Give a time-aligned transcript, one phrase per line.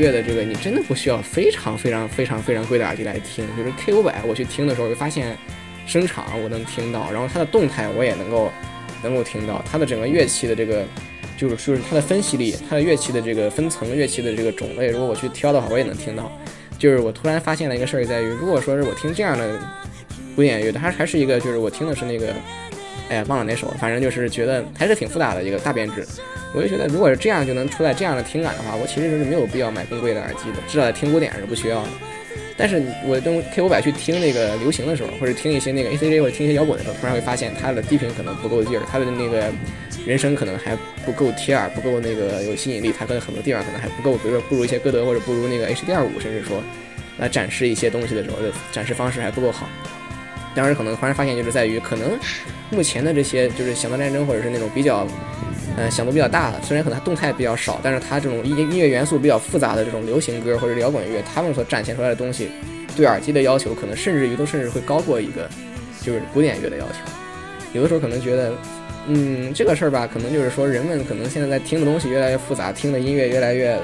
[0.00, 3.46] 乐的这个，你真的不需要非常非常非常非常贵的耳机来听。
[3.56, 5.36] 就是 K 五百，我去听的时候，就发现
[5.86, 8.50] 声场我能听到，然后它的动态我也能够
[9.02, 10.84] 能够听到，它的整个乐器的这个
[11.36, 16.32] 就是就是它的分析力，它的乐器的这个分层乐器的这个种类，如果我去挑的话，我也能听到。
[16.78, 19.60] 就是我突然发现了一个事儿，在于如果说是我听这样的
[20.34, 22.34] 古典乐，它还是一个就是我听的是那个，
[23.10, 26.06] 哎呀忘了哪首，反正就是觉得还是挺复杂的一个大编制。
[26.54, 31.88] 我就觉得，如果是这样就能出来这样的听感的话，我其实是没有必要买更贵的耳机的，至少在听古典是不需要的。
[32.56, 39.50] 但是我用 K 五百去听那个流行的时候，或者听一些那个 A C G 或者听一些摇滚的时候，突然会发现它的低频可能不够劲儿，它的那个
[40.06, 46.62] 人声可能还不够贴耳，不够那个有吸引力，它可能很多地方可能还不够，比如说不如一些歌德或者不如那个 H D 二五，甚至说
[47.18, 49.66] 来展示一些东西的时候的展示方式还不够好。
[50.54, 52.18] 当时可能突然发现就是在于，可能
[52.70, 55.06] 目前的这些就是响当战争或者是那种比较。
[55.76, 62.50] 嗯，响度比较大的，虽然可能它动态比较少，但是它这种音音乐元素比较复杂的这种流行歌或者摇滚乐，他们所展现出来的东西，
[62.96, 65.48] 对耳机的要求可能甚至于都甚至会高过一个
[66.02, 66.94] 就是古典乐的要求。
[67.72, 68.52] 有的时候可能觉得，
[69.06, 73.78] 嗯，这个事儿吧，可能就是说人们可能现在在听的东西越来越复杂，听的音乐越来越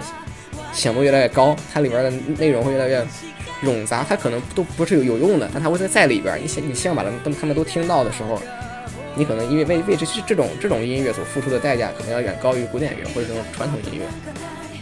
[0.73, 3.01] 响度越来越高，它里边的内容会越来越
[3.65, 6.39] 冗杂，它可能都不是有有用的，但它会在在里边。
[6.43, 8.41] 你想你希望把它们他们都听到的时候。
[9.19, 14.05] 你可能因为为为这这种这种音乐所付出的代价，可能要远高于古典乐或者这种传统音乐，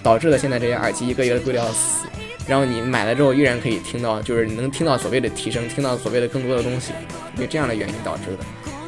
[0.02, 2.08] 导致了现在这些耳机一个一个贵的要死。
[2.44, 6.92] 然后你买了之后依然可以听到，就是你能听到所谓的提升，听到所谓的更多的东西，
[7.36, 8.38] 因为这样的原因导致的。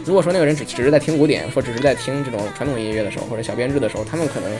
[0.04, 4.50] 如果说那个人只只是在听古典，或只是在听这种传统音乐的时候，或者小编制的时候，他们可能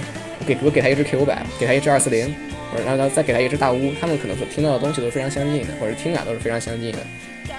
[0.46, 2.32] 给我给他一支 K 五百，给他一支二四零，
[2.76, 6.98] 或者让他再给他一只大乌，他们可能所听到的东西都是非常相近的，或者听感都是非常相近的。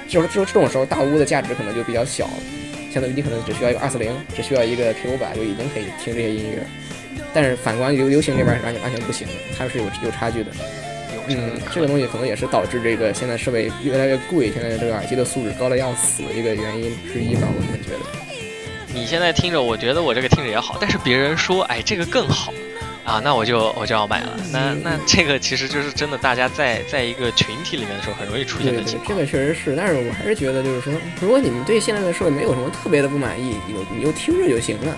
[0.07, 2.29] 就是就这种时候，大乌的价值可能就比较小。
[2.93, 6.63] 相当于你可能只需要一个二四零，只需要一个 K 五百就已经可以听这些音乐，
[7.33, 9.27] 但是反观流流行这边完全完全不行，
[9.57, 10.51] 它是有有差距的。
[11.27, 17.99] 嗯，这个东西可能也是导致这个现在设备越来越贵，现在这个耳机的素质高的要死的一个原因之一吧，我们觉得。
[18.93, 22.53] 你现在听着，我觉得我这个听着也好，但是别人说，哎，这个更好。
[23.07, 24.37] 啊，那我就我就要买了。
[24.51, 29.07] 那那这个其实就是真的，大家在在一个群体里面的时候，很容易出现的情况。
[29.07, 34.93] 这个确实是，但是我还是觉得，就是说，如果你们对现在的设备没有什么特别的不满意，你就你就听着就行了。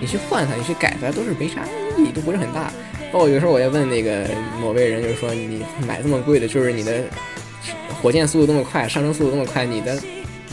[0.00, 1.64] 你去换它，你去改它，都是没啥
[1.96, 2.72] 意义，都不是很大。
[3.12, 4.28] 包括有时候我也问那个
[4.60, 7.04] 某位人，就是说，你买这么贵的，就是你的
[8.02, 9.96] 火箭速度那么快，上升速度那么快，你的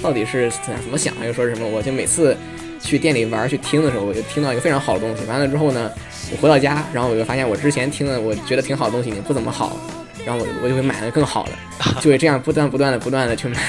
[0.03, 1.11] 到底是怎怎么想？
[1.25, 1.67] 又说什么？
[1.67, 2.37] 我就每次
[2.81, 5.23] 去店里玩去听的时候，我就听到一个非常好的东西。
[5.25, 5.89] 完了之后呢，
[6.31, 9.77] 我回到家，然后我就发现我之前听的我觉得挺好的东西，不怎么好。
[10.25, 11.51] 然后我我就会买个更好的，
[12.01, 13.59] 就会这样不断不断的不断的去买。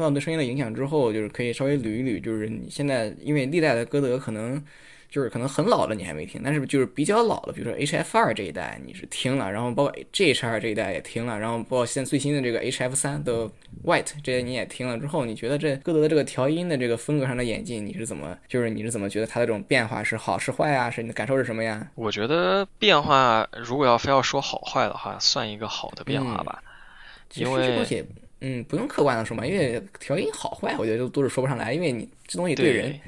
[0.00, 4.62] 受到对声音的影响之后，就是可以稍微捋一捋，就是你现在因为历代的歌德可能。
[5.10, 13.50] 就是可能很老了你还没听，但是就是比较老的，比如说 H F 二这一代你是听了，然后包括 G H 二这一代也听了，然后包括现在最新的这个 H F 三的
[13.84, 20.88] White 这些你也听了之后，你觉得这歌德的这个调音的这个风格上的演进，你是怎么就是你是怎么觉得它的这种变化是好是坏啊？
[20.88, 21.90] 是你的感受是什么呀？
[21.96, 26.62] 我觉得变化如果要非要说好坏的话，算一个好的变化吧，
[27.34, 27.84] 因为
[28.40, 33.00] 嗯不用客观的说嘛，因为调音好坏，我觉得都都是说不上来，因为你这东西对人。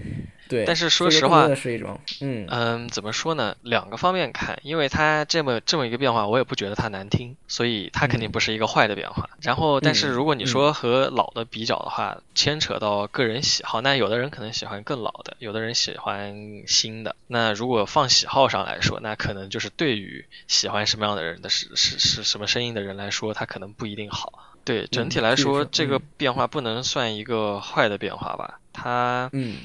[0.49, 3.57] 对，但是说实话，是一种，嗯嗯，怎么说呢？
[3.63, 9.31] 两个方面看，因为它这么这么一个变化，我也不觉得它难听，所以它肯定不是一个坏的变化。
[9.41, 17.17] 然后，但是如果你说和老的比较的话，牵扯到个人喜好，那有的人可能喜欢更老的，有的人喜欢新的。
[17.29, 24.52] 那如果放喜好上来说，那可能就是对于喜欢什么样的人的是是是什么声音的人来说，它可能不一定好。
[24.65, 28.61] 对整体来说，这个变化不能算一个坏的变化吧？
[28.73, 29.59] 它嗯。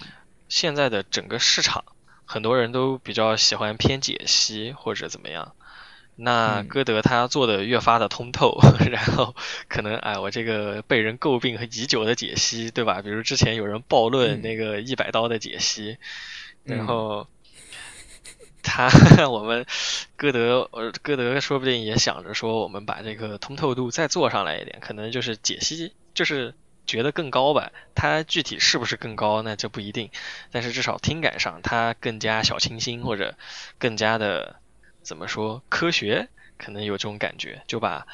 [0.49, 1.83] 现在的整个市场，
[2.23, 5.51] 很多人都比较喜欢偏解析或者怎么样。
[6.15, 8.57] 那歌德他做的越发的通透，
[8.89, 9.35] 然后
[9.67, 13.01] 可能哎，我这个被人诟病和已久的解析，对吧？
[13.01, 15.97] 比如之前有人暴论那个一百刀的解析，
[16.63, 17.27] 然后
[18.67, 18.89] 他
[19.31, 19.65] 我们
[20.15, 26.53] 歌德，呃，歌德说不定也想着说，我们把这个通透度再做上来一点，可能就是解析就是。
[26.87, 30.09] 觉得更高吧，它具体是不是更高，那这不一定。
[30.53, 33.35] 但是至少听感上，它更加小清新，或者
[33.77, 34.55] 更加的
[35.01, 38.07] 怎么说科学，可能有这种感觉，就把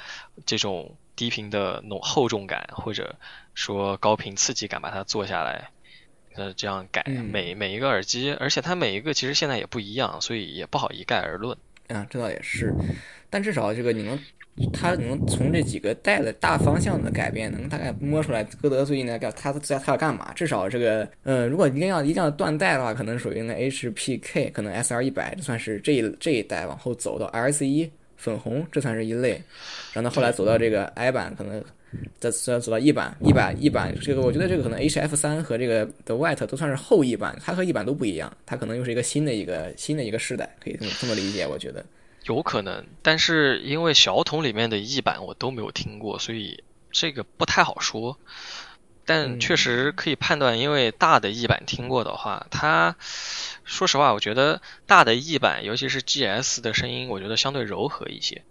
[0.48, 3.16] 这种低频的浓厚重感，或者
[3.54, 5.70] 说高频刺激感，把它做下来，
[6.36, 11.58] 呃，这样改每每一个耳机，而且它每一个其实现在也不一样，所以也不好一概而论。
[11.88, 12.74] 啊，这倒也是，
[13.30, 14.20] 但至少这个你能。
[14.72, 20.32] 他能从这几个带的大方向的改变，能大概摸出来歌德最近在干，他在他要干嘛？
[20.36, 29.42] 至少这个，呃，如果一定要一定要断代的话，可能属于那 HPK，可能 SR 一百，这算是这一这一代往后走到 RS 一粉红，这算是一类。
[29.92, 31.60] 然后后来走到这个 I 版，可能
[32.19, 41.86] 再再走到一版，一版一版，这个我觉得这个可能 HF 三和这个的 White 都算是后一版，它和一版都不一样，它可能又是一个新的一个新的一个世代，可以这么这么理解，我觉得。
[42.25, 48.18] 有可能，但是因为小桶里面的译版我都没有听过，所以这个不太好说。
[49.06, 52.96] 但确实可以判断，因为大的译版听过的话，它
[53.66, 58.44] 说实话，我觉得大的译版，尤其是 GS 的声音，我觉得相对柔和一些。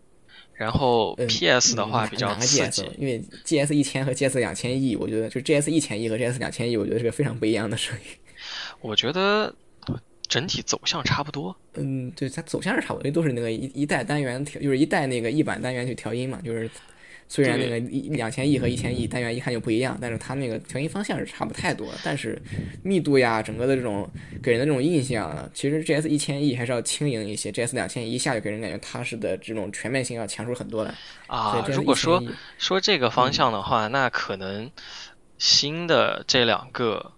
[0.62, 8.04] 然后 PS 的话比较刺激，因为 GS 一千和 GS 两千亿我觉得就 GS 一千亿和 GS 两千亿我觉得是个非常不一样的声音。
[8.80, 9.54] 我觉得。
[10.28, 16.70] 整体走向差不多，嗯，对，它走向是差不多，因为都是那个一一代单元调，就是一代那个一版单元去调音嘛，就是
[17.32, 22.38] 虽然那个一两千亿和一千亿单元一看就不一样，但是它那个调音方向是差不太多，但是
[22.82, 24.06] 密度呀，整个的这种
[24.42, 30.94] 给人的这种印象，其实 G S 一千亿还是要轻盈一些，G S 两千亿一下就给人感觉踏实的这种全面性要强出很多来
[31.26, 31.64] 啊。
[31.68, 32.22] 如果说
[32.58, 34.70] 说这个方向的话，那可能
[35.38, 37.12] 新的这两个。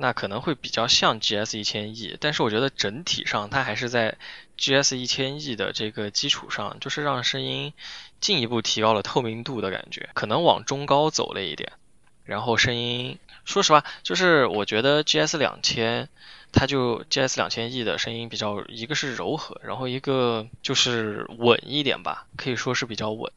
[0.00, 4.16] 那可能会比较像 GS 一千亿但是我觉得整体上它还是在
[4.58, 7.72] GS 一千亿的这个基础上，就是让声音
[8.20, 11.72] 进一步提高了透明度的感觉，可能往中高走了一点。
[12.24, 16.10] 然后声音，说实话，就是我觉得 GS 两千，
[16.52, 23.32] 它就 GS 两千 E 的声音比较，一个是柔和，然后一个就是稳一点吧，可以说是比较稳。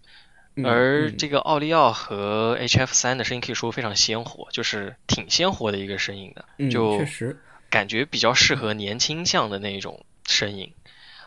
[0.66, 10.74] 而这个奥利奥和 HF 三的声音可以说非常鲜活，就是挺鲜活的一个声音的，就确实感觉比较适合年轻向的那种声音，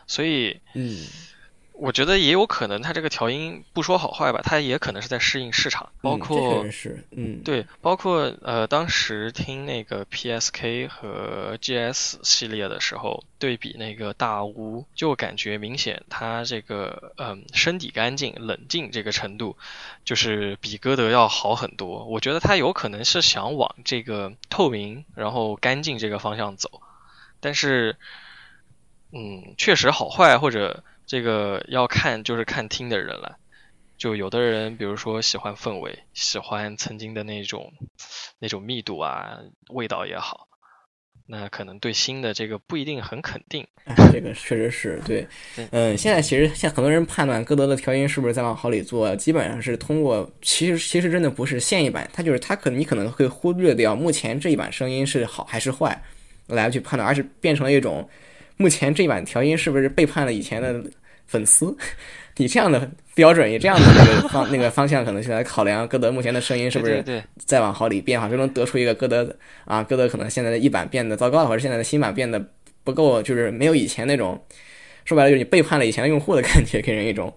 [0.07, 1.05] 所以嗯。
[1.77, 19.57] 我觉得也有可能，他这个调音不说好坏吧，他也可能是在适应市场，包括是，嗯，对，包括呃，当时听那个 PSK 和 GS 系列的时候，对比那个大屋，就感觉明显他这个嗯身体干净、冷静这个程度，
[20.05, 22.05] 就是比歌德要好很多。
[22.05, 26.81] 我觉得他有可能是想往这个透明然后干净这个方向走，
[27.41, 27.97] 但是
[29.15, 30.83] 嗯，确实好坏或者。
[31.07, 33.37] 这个要看，就是看听的人了。
[33.95, 37.71] 就有的人，比如说喜欢氛围，喜欢曾经的那种
[38.39, 39.37] 那种密度啊，
[39.69, 40.47] 味道也好，
[41.27, 43.63] 那可能对新的这个不一定很肯定。
[44.11, 45.27] 这个确实是对。
[45.69, 56.03] 嗯，现在其实像很多人判断歌德的调音是不是在往好里做，基本上是通过，其实其实真的不是现一版，它就是它可能你可能会忽略掉目前这一版声音是好还是坏
[56.47, 58.09] 来去判断，而是变成了一种。
[58.57, 60.83] 目前这版调音是不是背叛了以前的
[61.25, 61.75] 粉丝？
[62.37, 67.01] 以这样的标准，以这样的那个方那个方向，可能去来考量歌德目前的声音是不是
[67.37, 69.33] 再往好里变化，就能得出一个歌德
[69.63, 72.45] 啊，歌德可能现在的一版变得糟糕了，或者现在的新版变得
[72.83, 74.37] 不够，就是没有以前那种
[75.05, 77.33] 说白了就是你背叛了以前的用户的感觉，给人一种，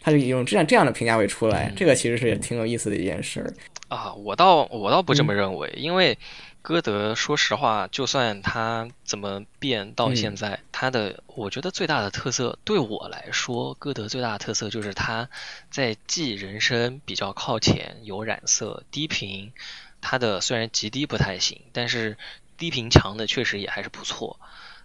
[0.00, 3.44] 他就用这样这样的评价会出来，这个其实是挺有意思的一件事
[3.88, 4.14] 啊。
[4.14, 6.16] 我倒我倒不这么认为，因为。
[6.60, 15.30] 歌德，说实话，就算他怎么变到现在，他的我觉得最大的特色，对我来说，歌德最大的特色就是他
[15.70, 19.52] 在记人声比较靠前，有染色，低频，
[20.00, 22.18] 他的虽然极低不太行，但是
[22.58, 24.38] 低频强的确实也还是不错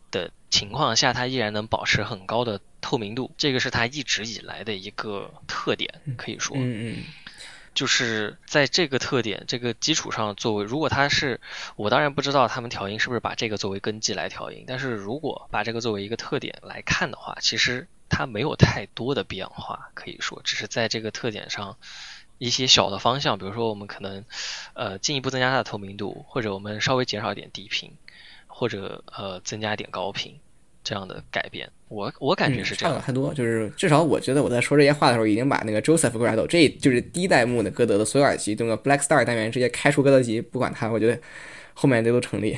[0.10, 6.56] 的情况下，他依然能保持很高的透明度，这个是他一直以来的一个特点，可以说。
[6.58, 7.04] 嗯嗯。
[7.74, 11.42] 就是在这个特点、这个基础上作为，如果他是，
[11.76, 21.78] 我当然不知道他们调音是不是把这个作为根基来调音，但是如果把这个作为一个特点来看的话，其实它没有太多的变化，可以说只是在这个特点上
[22.38, 24.24] 一些小的方向，比如说我们可能
[24.74, 27.94] 呃进一步增加它的透明度，或者我们稍微减少一点低频，
[28.48, 30.40] 或者呃增加一点高频。
[30.84, 32.96] 这样的改变，我我感觉是这样。
[32.96, 41.18] 差太多，就是至少我觉得我在说这些话的时候，已经把那个 Joseph Grado，这就是第一代目的歌德的所有耳机，那个 Black Star 单元直接开出歌德级，不管它，我觉得
[41.74, 42.56] 后面这都成立。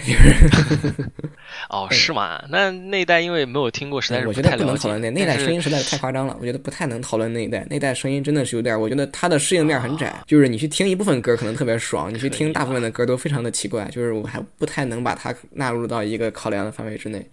[1.70, 2.44] 哦，是吗？
[2.50, 7.66] 那那一代因为没有听过，实在是我觉得不能讨论那那代声音实在是太夸张了，我觉得不太能讨论那一代。
[7.70, 17.26] 那代声音真的是有点，我觉得它的适应面很窄，就是你去听一部分歌可能特别爽，你去听大部分的歌都非常的奇怪，就是我还不太能把它纳入到一个考量的范围之内。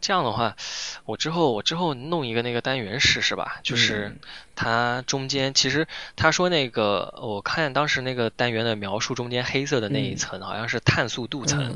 [0.00, 0.56] 这样的话，
[1.04, 3.60] 我之后我之后弄一个那个单元试试吧。
[3.62, 4.16] 就是
[4.54, 5.86] 它中间其实
[6.16, 11.74] 他说那个，我看当时那个单元的描述中间黑色的那一层好像是碳素镀层，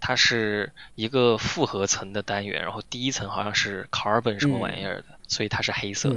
[0.00, 6.16] 它是一个复合层的单元，然后第一层好像是 carbon 什么玩意儿的，所以它是黑色的。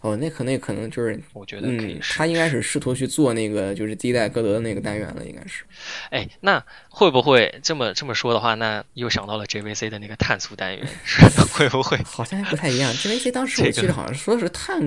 [0.00, 1.98] 哦，那可那可能就是，我觉得可以。
[2.00, 5.64] 他应该是试图去做那个，就是第一代歌德的那个单元了，应该是。
[6.10, 10.86] 哎，那会不会这么这么说的话，那又想到了 JVC 的那个碳素单元，
[11.52, 11.96] 会不会？
[12.04, 12.92] 好像还不太一样。
[12.94, 14.80] JVC 当时我记得好像说的是碳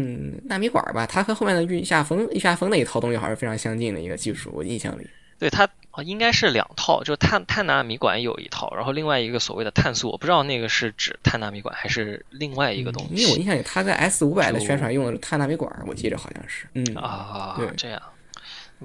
[0.47, 5.07] 纳米管吧，它和后面的御下风御下风那一套东西好像是非常相近的一个技术，我印象里。
[5.39, 5.69] 对它。
[5.95, 13.15] 啊，应该是两套，就碳碳纳米管有一套，然后另外一个所谓的碳素，我不知道那个是指碳纳米管还是另外一个东西。
[13.15, 16.67] 因为我印象里他在 S 五百的宣传用的是碳纳米管，我记着好像是。
[16.73, 18.01] 嗯啊，对，这样。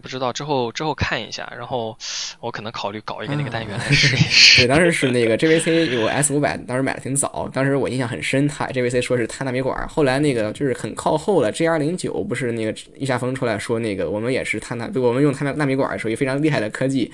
[0.00, 1.96] 不知道之后之后看一下，然后
[2.40, 4.60] 我可能考虑搞一个那个单元来试一试。
[4.62, 8.46] 对，当时是那个 JVC 有 S 五百，当时买的挺早，当时我印象很深。
[8.46, 17.12] 它 JVC 说是碳纳米管，后来那个就是很靠后了，G 二零九不是那个易下风出来说那个我们也是碳纳，我们用碳纳米管属于非常厉害的科技。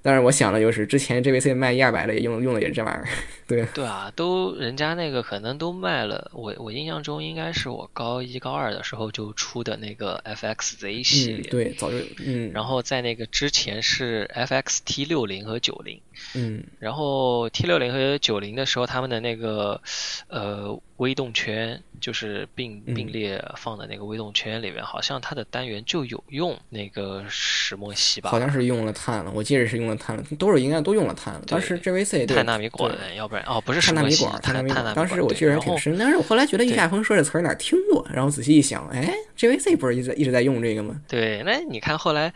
[0.00, 3.08] 但是我想的就是，之前 JVC 卖一二百的也用用的也是这玩意儿，
[3.48, 6.30] 对对啊，都人家那个可能都卖了。
[6.34, 12.52] 我我印象中应该是我高一高二的时候就出的那个 FXZ 系列，对，早就嗯。
[12.52, 16.00] 然后在那个之前是 FXT 六零和九零，
[16.34, 16.62] 嗯。
[16.78, 19.80] 然后 T 六零和九零的时候，他们的那个
[20.28, 20.78] 呃。
[20.98, 28.30] 微动圈就是并并列放的那个微动圈里面，好像它的单元就有用那个石墨烯吧？
[28.30, 31.42] 好像是用了碳了，我记得是用了碳了，都是应该都用了碳了。
[31.46, 34.94] 当时 JVC 碳纳米管，要不然哦不是碳纳米管，碳纳米管。
[34.94, 41.00] 当时我记得还挺深，但是我后来觉得易下峰说这词儿哪听过，然后仔细一想，哎，JVC 不是一直一直在用这个吗？
[41.08, 42.32] 对，那你看后来，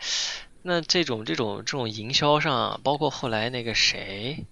[0.61, 4.45] 那这种这种这种营销上，包括后来那个谁。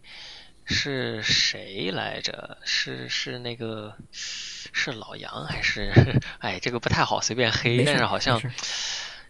[0.63, 2.57] 是谁来着？
[2.63, 5.91] 是是那个是老杨还是？
[6.39, 8.39] 哎，这个不太好随便黑，但是好像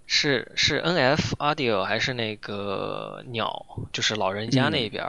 [0.06, 5.04] 是是 N F Audio 还是那个鸟，就是老人家那边。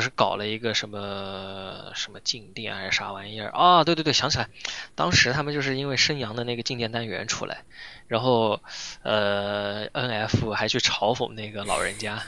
[0.00, 3.84] 不是搞了一个什么什么静电还是啥玩意儿啊？
[3.84, 4.48] 对对对，想起来，
[4.94, 7.64] 当时他们就是因为升阳的那个静电单元出来，
[8.08, 8.62] 然后
[9.02, 12.18] 呃，N F 还去嘲讽那个老人家，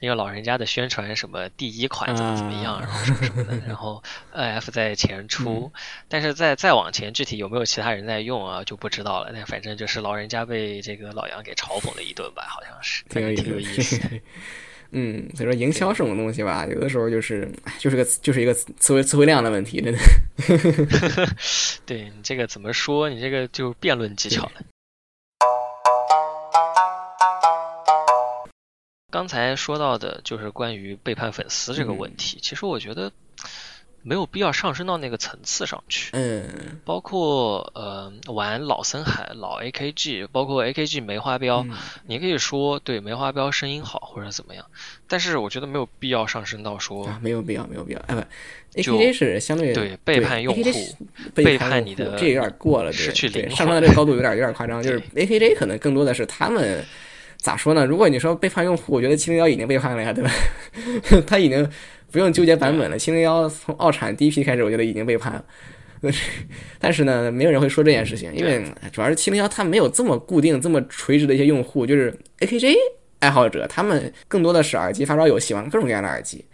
[0.00, 5.72] 因为老人家的宣传什么第一款怎么怎么样，然后什么什么的，然后 N F 在前出，
[6.08, 9.30] 但是再再往前，具体有没有其他人在用啊，就不知道了。
[9.32, 13.04] 那反正就是老人家被这个老杨给嘲讽了一顿吧，好像是，
[13.36, 14.00] 挺有意思。
[14.92, 19.98] 嗯，所以说营销这种东西吧，有的时候就是就是个就是一个词汇词汇量的问题，真的。
[21.86, 23.08] 对你这个怎么说？
[23.08, 24.52] 你这个就辩论技巧了。
[29.12, 33.10] 刚才说到的就是关于背叛粉丝这个问题，其实我觉得
[34.02, 36.10] 没有必要上升到那个层次上去。
[36.12, 41.76] 嗯，包括呃玩老森海、老 AKG，包括 AKG 梅花标，嗯
[42.06, 44.64] 你可以说对梅花标声音好或者怎么样，
[45.08, 48.00] 但是我觉得没有必要上升到说啊，没有必要，没有必要。
[48.06, 50.62] 哎不就，AKJ 是相对对背叛用户
[51.34, 54.80] 背叛你的这有点过了，对失去对，灵魂上升到这个高度有点有点夸张。
[54.82, 56.84] 就是 AKG 可能更多的是他们
[57.40, 57.86] 咋说呢？
[57.86, 60.30] 如果你说背叛用户，我觉得七零幺已经背叛了呀，对吧？
[61.26, 61.68] 他已经
[62.10, 62.98] 不用纠结版本了。
[62.98, 65.44] 七零幺从奥产第一批开始，我觉得已经背叛了。
[66.78, 72.74] 但是呢，没有人会说这件事情，因为主要是七零幺它没有这么固定、这么垂直的一些用户，就是 AKJ
[73.18, 76.44] 爱好者，他们更多的是耳机发烧友，喜欢各种各样的耳机。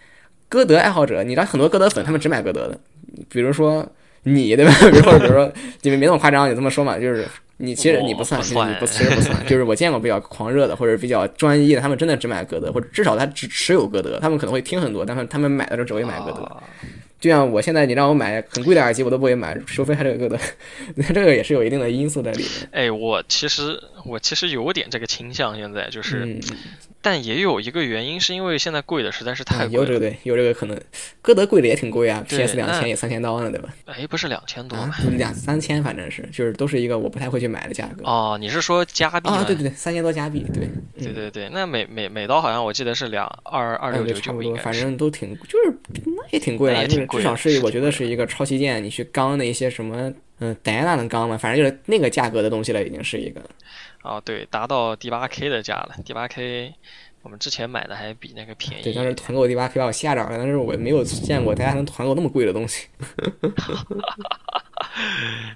[0.49, 2.79] 歌德爱好者，你知道很多歌德粉，他们只买歌德的，
[3.29, 3.89] 比如说
[4.25, 4.73] 你，对吧？
[4.91, 5.53] 比如或者比如说
[5.83, 7.27] 你们没那么夸张，你这么说嘛，就是
[7.59, 16.43] 你其实你不算，哦不算你不其实不算， 就是我见过比较狂热的或者比较专一的，他们真的只买歌德，或者至少他只持有歌德，他们可能会听很多，但是他们买的时候只会买歌德。
[16.43, 16.63] 啊
[17.19, 22.49] 就像我现在你让我买很贵的耳机，我都不会买，除非它这个歌德，这个也是有一定的因素在里面。
[22.73, 26.41] 哎，我其实我其实有点这个倾向，现在就是，嗯，
[27.07, 29.87] 但也有一个原因，是因为现在贵的实在是太啊有贵了。
[29.87, 30.77] 这个对，有这个可能。
[31.23, 33.73] 歌德贵的也挺贵啊，PS 两千也三千刀呢，对吧？
[33.85, 38.03] 哎，不是两千多啊？，两三千反正是，就是都是一个我不太会去买的价格。
[38.03, 39.29] 哦，你是说加币？
[39.29, 44.73] 啊，对对对，三千多加币，对，对对对，那每每每刀好像我记得是两二二啊六九九，不多，反。
[44.73, 45.73] 正都挺，就是
[46.07, 53.41] 那也挺贵了，那也就是至少是是我觉得是一个超旗舰，你去刚那一些什么，嗯，戴安娜的钢嘛，反正就是那个价格的东西了，已经是一个。
[54.07, 55.97] 哦，对，达到第八 K 的价了。
[56.05, 56.73] 第八 K
[57.23, 58.93] 我们之前买的还比那个便宜对。
[58.93, 62.87] 当时团购第八 K 把我吓着了，但是我没有见过大家能团购那么贵的东西。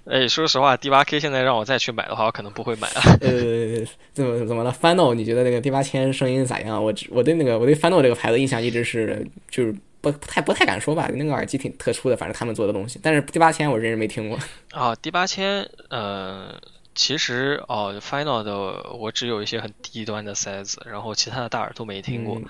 [0.05, 3.01] 哎，说实话，第八 K 现在让我再去买的话，我可能不会买了。
[3.21, 4.73] 呃，怎么怎么了？
[4.73, 6.83] 翻豆，你觉得那个第八千声音咋样？
[6.83, 12.99] 我只我对那个我对翻豆这个牌子印象一直是就是不不太不太敢说吧，那个耳机挺特殊的，反正他们做的东西。
[13.03, 14.39] 但是第八千我真是没听过。
[14.73, 16.61] 啊， 第八千，呃，
[16.95, 22.37] 其实哦，Final 的我只有一些很低端的塞子，然后其他的大耳都没听过。
[22.39, 22.47] 嗯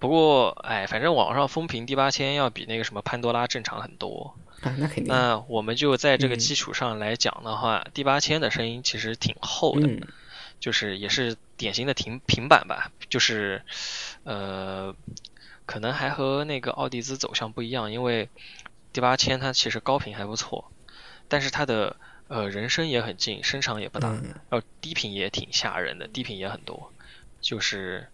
[0.00, 4.34] 不过，哎，反正网上风评第八千要比那个什么潘多拉正常很多。
[4.62, 5.08] 啊，那肯定。
[5.08, 10.00] 那我们就在这个嗯基础上来讲的话，第八千的声音其实挺厚的，嗯
[10.58, 13.60] 就是也是典型的平平板吧，就是
[14.24, 14.96] 呃，
[15.66, 18.30] 可能还和那个奥迪兹走向不一样，因为
[18.94, 20.70] 第八千它其实高频还不错，
[21.28, 21.96] 但是它的
[22.30, 26.90] 呃人声也很近，声场也不大，嗯然后低频也挺吓人的，低频也很多，
[27.42, 28.06] 就是。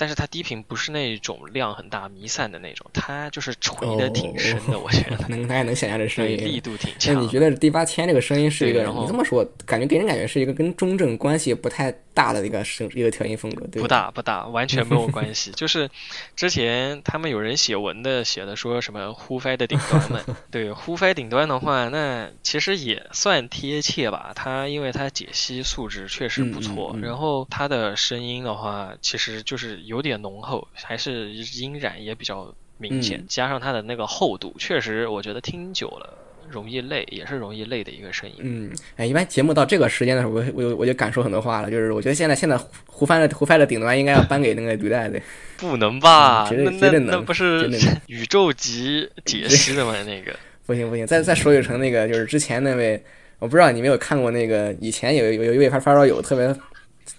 [0.00, 6.38] 但是它低频不是那种量很大、弥散的那种，它就是锤的挺深的， 我觉得，能大家能想象这 声，音。
[6.38, 7.24] 力度挺强那强。
[7.24, 8.80] 你觉得第八千这个声音是一个？
[8.80, 13.80] 然后你这么说，感觉给人感觉是一个跟中正关系不太大的一个声一个调音风格，对？
[13.80, 15.52] 不大不大，完全没有关系。
[15.54, 15.88] 就是
[16.34, 24.32] 之前他们有人写文的，写的说什么呼飞的顶端嘛， 对，呼飞顶端的话，那其实也算贴切吧。
[24.34, 36.18] 它因为它解析素质确实不错，嗯嗯嗯然后它的声音的话，其实就是有点浓厚，还是音染也比较明显，嗯加上它的那个厚度，确实我觉得听久了。
[36.50, 38.36] 容易累，也是容易累的一个声音。
[38.40, 45.20] 嗯，哎，一般节目到这个时间的时候，我我就我就敢说很多话了，就是我觉得现在现在胡翻的胡翻的顶端应该要颁给那个履带的，
[45.56, 46.46] 不能吧？
[46.48, 47.70] 嗯绝对那那绝对能那不是
[48.06, 49.94] 宇宙级解析的吗？
[50.04, 50.34] 那个
[50.66, 53.02] 不行不行，再再说一成那个就是之前那位，
[53.38, 56.46] 我不知道你没有看过那个，以前有有有一位发发烧友特别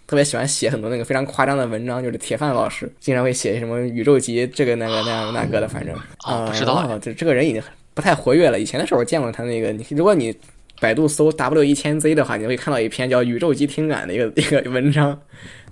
[0.05, 7.61] 特别喜欢写很多那个非常夸张的文章，就是铁饭老师经常会写什么宇宙级这个那个那样那个的，反正啊不知道哦，这这个人已经
[7.99, 8.57] 不太活跃了。
[8.57, 10.33] 以前的时候我见过他那个，如果你
[10.79, 15.19] 百度搜 W 一千 Z 的话，你会看到一篇叫《宇宙级听感》的一个 一个文章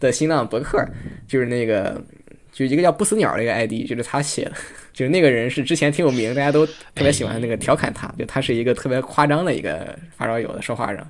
[0.02, 0.86] 的新浪博客，
[1.26, 2.04] 就是那个
[2.52, 4.52] 就一个叫不死鸟的一个 ID，就是他写的。
[4.98, 11.06] 就那个人是之前挺有名，大家都特别喜欢那个调侃他，就他是一个特别夸张的一个发烧友的说话人。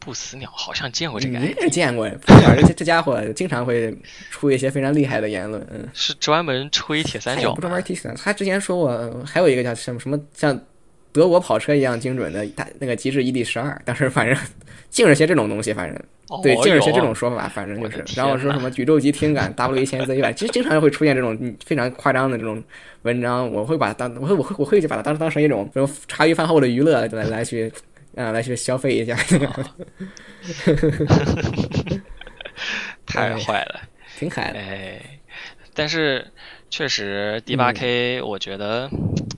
[0.00, 1.38] 不死鸟好像见过这个
[1.70, 3.96] 见过，不死鸟这这家伙经常会
[4.28, 5.88] 出一些非常厉害的言论，嗯。
[5.94, 7.86] 是专门吹铁三角不专门吗？
[7.86, 10.60] 提醒，他之前说过，还有一个叫什么什么像
[11.12, 14.36] 德国跑车一样精准的他那个极致 ED 十二，但是反正
[14.90, 15.96] 净是些这种东西，反正
[16.42, 22.62] 对，哦净是些这种说法，反正就是然后说什么宇宙级听感 W 一千 Z 一百，其实经常会出现这种嗯非常夸张的这种
[23.02, 27.72] 文章，我会把它当我会我会我会就把它当当成一种这种茶余饭后的娱乐来来去。
[28.16, 29.14] 啊，来去消费一下，
[33.06, 33.80] 太坏了，
[34.16, 34.58] 挺可爱的。
[34.58, 35.00] 哎，
[35.72, 36.26] 但是
[36.68, 38.90] 确实 D 八 K，我觉得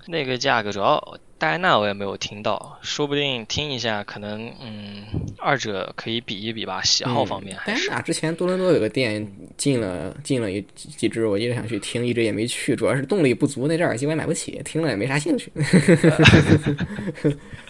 [0.07, 5.03] 那个价格主要戴安娜我也没有听到，说不定听一下，可能嗯，
[5.39, 9.27] 二者可以比一比吧，喜好方面还是戴安娜之前多伦多有个店，
[9.57, 15.51] 进了进了一几只，我一直想去听，一直也没去，主要是动力不足，那只耳机我也买不起，听了也没啥兴趣。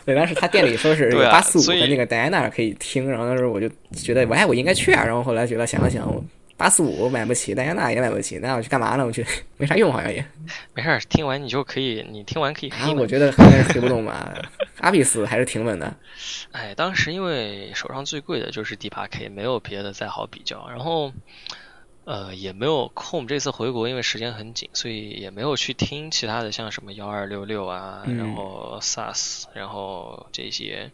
[0.05, 5.05] 对，当时他店里说是有八四五的那个戴安娜可以听，然后当时我就觉得，哎，我应该去啊。
[5.05, 6.13] 然后后来觉得想了想，
[6.61, 9.07] 八四五买不起，戴安娜也买不起，那我去干嘛呢？
[9.07, 9.25] 我去
[9.57, 10.23] 没啥用，好像也
[10.75, 11.01] 没事儿。
[11.09, 12.95] 听完你就可以，你听完可以黑。
[12.95, 14.31] 我觉得应该是黑不动吧。
[14.81, 15.97] 阿比斯还是挺稳的。
[16.53, 20.69] 哎，当时因为手上最贵的就是 D 八 K，没有别的再好比较。
[20.69, 21.15] 然后。
[22.07, 23.29] 呃，也没有空。
[23.29, 30.91] 这次回国因为时间很紧，所以也没有去听其他的，像什么幺二六六啊，然后 SAS，然后这些，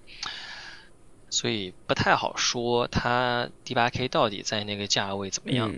[1.31, 5.73] 所以不太好说它 D 八 K 到底在那个价位怎么样。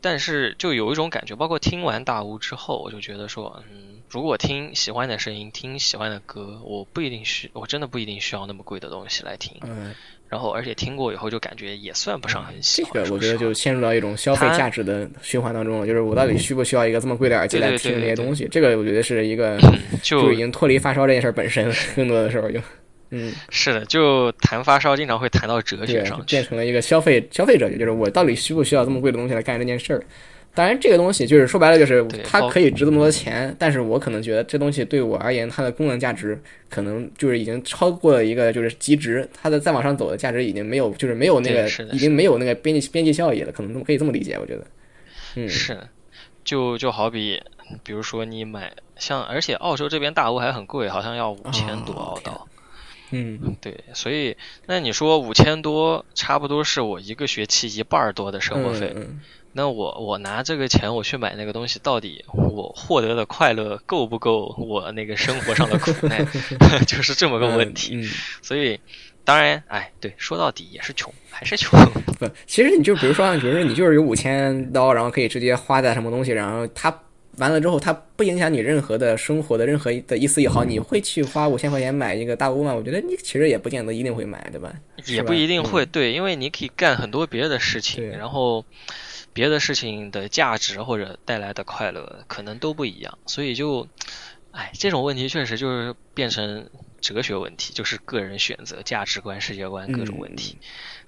[0.00, 9.56] 但是就有一种感觉，包括听完大屋之后，我就觉得说，嗯，如果听喜欢的声音，听喜欢的歌，我不一定需，我真的不一定需要那么贵的东西来听。
[9.62, 9.94] 嗯。
[10.28, 12.92] 然后，而且听过以后就感觉也算不上很喜欢。
[12.94, 15.86] 这个我觉得就陷入到一种消费价值的循环当中了。
[15.86, 18.48] 就是我到底需不需要一个这么贵的耳机来听这些东西？
[18.50, 19.56] 这个我觉得是一个
[20.02, 22.58] 就已经脱离发烧这件事本身，更多的时候就
[23.14, 30.02] 嗯是的，就谈发烧经常会谈到哲学上，变成了一个消费消费者，也就是我到底需不需要这么贵的东西来干这件事儿？
[30.54, 44.66] 当然，这个东西就是说白了，就是它可以值这么多钱，但是我可能觉得这东西对我而言，它的功能价值可能就是已经超过了一个就是极值，它的再往上走的价值已经没有，就是没有那个，已经没有那个边际边际效益了，可能可以这么理解，我觉得。
[45.36, 45.78] 嗯，是，
[46.44, 47.42] 就就好比，
[47.82, 52.46] 比如说你买像，而且澳洲这边大屋还很贵，好像要五千多澳刀。
[53.12, 58.94] 嗯，对，所以那你说五千多，差不多是我一个学期一半多的生活费。
[59.54, 66.26] 那我我拿这个钱我去买那个东西，到底我获得的快乐够不够我那个生活上的苦难，
[66.88, 68.02] 就是这么个问题。
[68.40, 68.80] 所以，
[69.24, 71.78] 当然，哎，对，说到底也是穷，还是穷。
[72.18, 76.90] 不，其实你就比如说，比如说你就是有五千刀，然后可以直接花在什么东西，然后它
[77.38, 82.74] 完了之后，它不影响你任何的生活的任何的一丝一毫，你会去花五千块钱买一个大屋吗？
[82.74, 84.72] 我觉得你其实也不见得一定会买，对吧？
[85.06, 88.64] 也不一定会，对，因为你可以干很多别的事情，然后。
[89.34, 93.88] 别的事情的价值或者带来的快乐可能都不一样，所以就，
[94.50, 96.68] 哎，这种问题确实就是变成
[97.00, 100.58] 哲学问题，就是个人选择、价值观、世界观各种问题，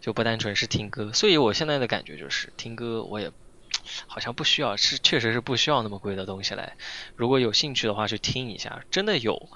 [0.01, 1.13] 就不单纯是听歌。
[1.13, 3.31] 所以我现在的感觉就是听歌，我也
[4.07, 6.75] 好像不需要，是确实是不需要那么贵的东西来。
[7.17, 9.49] 如果有兴趣的话，去听一下，真的有。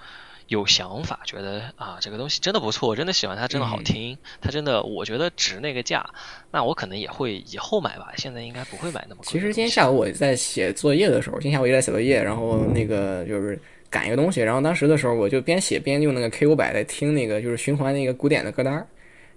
[0.49, 6.09] 有想法，觉得啊，这个东西真的不错，我真的喜欢它，真的好听，它真的，我觉得值那个价，
[6.51, 9.31] 那我可能也会以后买吧，现在应该不会买那么贵。
[9.31, 18.89] 其实今天下午我在写作业的时候，今天下午也在写作业，然后那个就是赶一个东西，然后当时的时候我就边写边用那个 K 五百在听那个就是循环那个古典的歌单，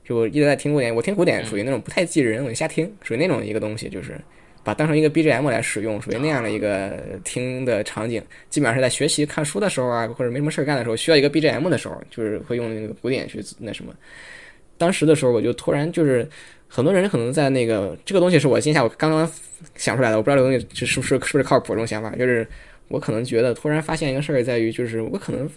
[0.05, 4.17] 就一直在听古典，我听古典属于那种不太记人，我就瞎听，属于那种一个东西，就是。
[4.63, 13.93] 把当成一个 BGM 来使用，属于那样的一个听的场景，基本上是在学习看书的时候啊，或者没什么事儿干的时候，需要一个 BGM 的时候，就是会用那个古典去那什么。
[14.77, 16.27] 当时的时候，我就突然就是，
[16.67, 19.31] 很多人可能在那个这个东西是我今天下午刚刚
[19.75, 22.47] 想出来的，我不知道这个东西是不是是不是靠谱这种想法，就是
[22.87, 25.49] 我可能觉得突然发现一个事儿，在于就是我可能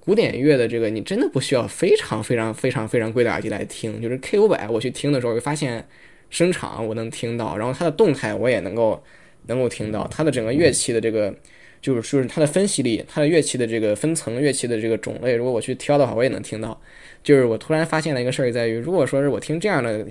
[0.00, 5.86] 古典乐的这个你真的不需要非常非常非常非常贵的耳机来听，就是 K 五百我去听的时候，会发现。
[6.30, 9.02] 声场我能听到，然后它的动态我也能够
[9.46, 11.34] 能够听到，它的整个乐器的这个
[11.82, 16.80] 就是就是它的分析力，它的乐器的这个分层乐器的这个种类，如果我去挑的话，我也能听到。
[17.22, 20.06] 就是我突然发现了一个事儿，在于如果说是我听这样的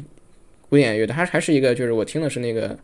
[0.70, 2.78] 古典乐，它还是一个就是我听的是那个，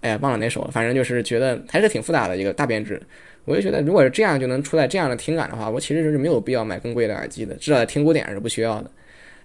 [0.00, 3.00] 哎呀忘了哪首了，反正就是觉得还是挺复杂的一个大编制。
[3.44, 8.90] 我就觉得如果是这样就能出来这样的听感的话，我其实是没有必要买更贵的耳机的，至少在听古典是不需要的。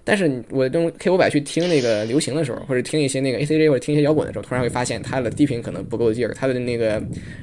[0.03, 7.01] 但是我用 K 五百去听那个流行的时候，或者听一些那个 A C G 或者听一些摇滚的时候，突然会发现它的低频可能不够劲儿，它的那个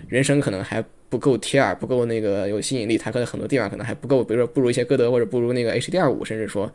[0.09, 6.71] 人声可能还不够贴耳，不够那个有吸引力，它可能很多地方可能还不够，比如说不如一些歌德或者不如那个 H D 二五，甚至说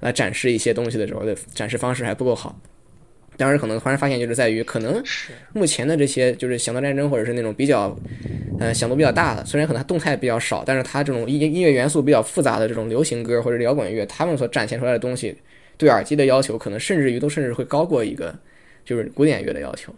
[0.00, 2.60] 来展示一些东西的时候的展示方式还不够好。
[3.38, 5.02] 当时可能突然发现，就是在于可能
[5.52, 7.96] 目前的这些就是响动战争或者是那种比较，
[8.58, 15.34] 呃响度比较大的，虽然可能它动态比较少，但是它这种音音乐元素比较复杂的这种流行歌或者摇滚乐，他们所展现出来的东西，
[15.76, 18.34] 对耳机的要求可能甚至于都甚至会高过一个
[18.84, 19.94] 就是古典乐的要求。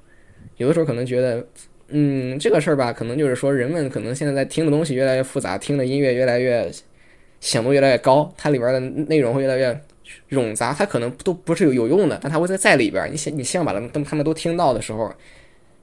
[0.59, 1.43] 有的时候可能觉得，
[1.89, 6.71] 嗯，这个事儿吧，可能就是说人们可能现在在听的东西越来越复杂，听的音乐越来越
[7.41, 9.81] 响度越来越高，它里边的内容会越来越。
[10.31, 13.11] 冗杂，它可能都不是有有用的，但它会在在里边。
[13.13, 15.13] 你希你希望把它们他们都听到的时候，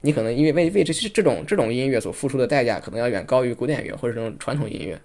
[0.00, 4.98] 你可能因为为为这些这种这种音乐所付出的代价，可能要远高于古典乐或者这种传统音乐，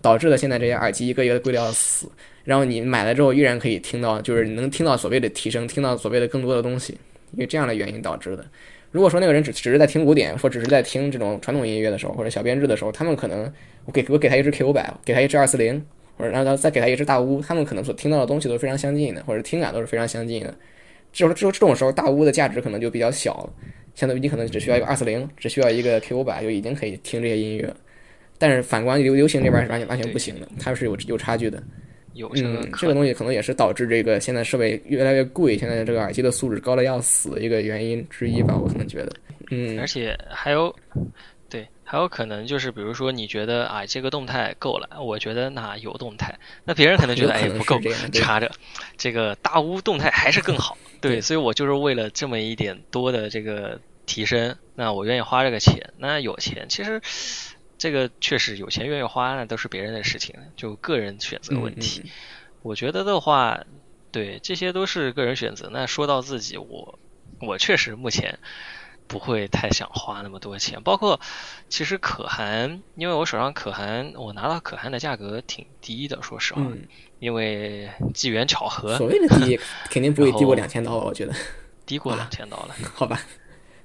[0.00, 2.10] 导致了现在这些耳机一个一个贵的要死。
[2.44, 6.96] 然后你买了之后依然可以听到，就是能听到所谓的提升，听到所谓的更多的东西，
[7.32, 8.44] 因为这样的原因导致的。
[8.90, 13.52] 如果说那个人只只是在听古典，或只是在听这种传统音乐的时候，或者小编制的时候，他们可能
[13.84, 15.84] 我给我给他一支 K 五百，给他一支二四零，
[16.18, 20.54] 或者然后再给他一只大乌，他们可能所听到的东西都是非常相近的，或者听感都是非常相近的。
[21.12, 23.48] 这种这种这种时候，大乌的价值可能就比较小，
[23.94, 27.72] 相当于你可能只需要一个二四零，只需要一个 K 五百就已经可以听这些音乐。
[28.36, 31.62] 但是反观流流行这边是完全完全不行的，它是有有差距的。
[32.14, 39.12] 有嗯，这个东西可能也是导致这个现在设备越来越贵，现在这个耳机的素质高的要死的一个原因之一吧，我可能觉得。
[39.50, 41.02] 嗯，而且还有，对，
[41.90, 47.80] 还有可能就是比如说你觉得啊这个动态够了，我觉得那有动态，那别人可能觉得哎不够，
[48.12, 48.50] 插着
[48.98, 50.76] 这个大屋动态还是更好。
[51.00, 55.94] 对，所以我就是为了这么一点多的这个提升，那我愿意花这个钱。
[55.96, 57.00] 那有钱其实。
[57.80, 62.10] 这个确实有钱愿意花，那都是别人的事情，就个人选择问题。
[62.62, 63.64] 我觉得的话，
[64.10, 65.70] 对，这些都是个人选择。
[65.72, 66.98] 那说到自己，我
[67.40, 68.40] 我确实目前
[69.08, 70.80] 不会太想花那么多钱。
[70.82, 71.18] 包括
[71.68, 76.62] 其实可汗，因为我手上可汗，我拿到可汗的价格挺低的，说实话，
[77.18, 78.96] 因为机缘巧合。
[78.96, 79.58] 所谓的低，
[79.90, 81.34] 肯定不会低过两千刀，我觉得。
[81.84, 83.18] 低过两千刀了，好吧。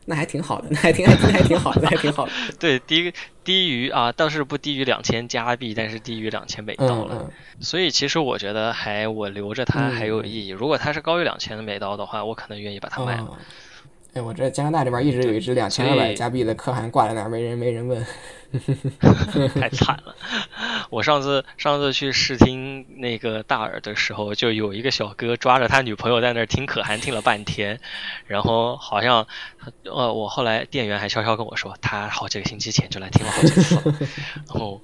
[0.06, 2.32] 那还挺好的，那还挺还挺还挺好的，那还挺好的。
[2.60, 3.14] 对，低
[3.46, 7.32] 低于啊，倒是不低于两千加币，但是低于两千美刀了。
[7.62, 10.50] 所以其实我觉得还我留着它还有意义。
[10.50, 13.40] 如果它是高于两千的美刀的话，我可能愿意把它卖了。
[14.14, 18.06] 哎，我这加拿大这边一直有一只两千二百加币的可汗挂在那儿，没人没人问。
[19.60, 20.16] 太惨了！
[20.92, 27.80] 我上次上次去试听那个大耳的时候，就有一个小哥抓着他女朋友在那儿听可汗，听了半天，
[28.28, 29.26] 然后好像
[29.86, 33.76] 呃，我后来店员还悄悄跟我说，他好几个星期前就来听了好几次，
[34.54, 34.80] 然后。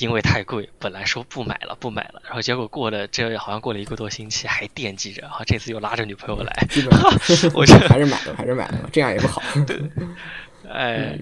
[0.00, 6.52] 因为太贵，本来说不买了，不买了，然后结果过了这好像过了一个多星期，还惦记着，然后这次又拉着女朋友来，
[7.54, 9.42] 我觉得还是买了，还是买了，这样也不好。
[9.66, 9.78] 对，
[10.72, 11.18] 哎，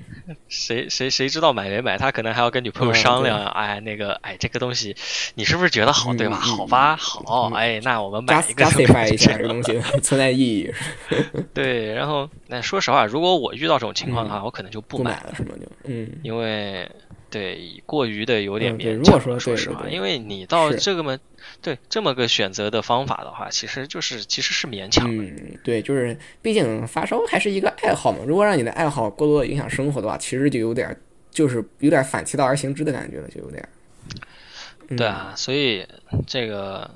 [0.49, 1.99] 谁谁谁知道买没买？
[1.99, 4.95] 他可能还要跟女朋友商量，哎，那个，哎，这个东西
[5.35, 6.37] 你是不是觉得好，对吧？
[6.37, 8.65] 好吧，好，哎，那我们买一个。
[8.65, 10.73] 加加一下这个东西存在意义。
[11.53, 15.55] 对，然后那说实话，如果我遇到这种情况的话，我可能就不买了，是吗？
[15.61, 16.89] 就嗯，因为。
[17.31, 19.21] 对，过于的有点勉强。
[19.21, 21.19] 说说实话，因为你到这个么，
[21.61, 25.23] 对这么个选择的方法的话，其实就是其实是勉强的。
[25.23, 28.21] 嗯，对，就是毕竟发烧还是一个爱好嘛。
[28.27, 30.99] 如果让你的爱好过多的影响生活的话，其实就有点
[31.31, 33.69] 就是有点反其道而行之的感觉了，就有点。
[34.97, 35.87] 对啊，所以
[36.27, 36.91] 这个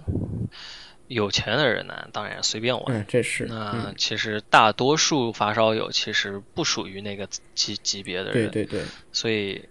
[1.09, 2.85] 有钱的人呢，当然随便玩。
[2.97, 3.45] 嗯，这是。
[3.45, 8.51] 那其实大多数发烧友其实不属于那个级级别的人。
[8.51, 8.81] 对对对。
[9.12, 9.62] 所以。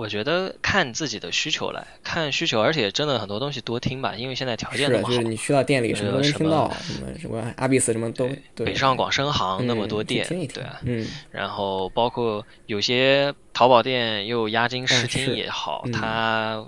[0.00, 5.10] 我觉得看自己的需求来看需求，而且真的很多东西多听吧，因为现在条件那么好。
[5.10, 8.26] 就是你去到店里什么都能听到，什么什么阿比斯什么都。
[8.54, 11.06] 北上广深杭那么多店，对啊，嗯。
[11.30, 16.66] 然后包括有些淘宝店又押金试听也好，他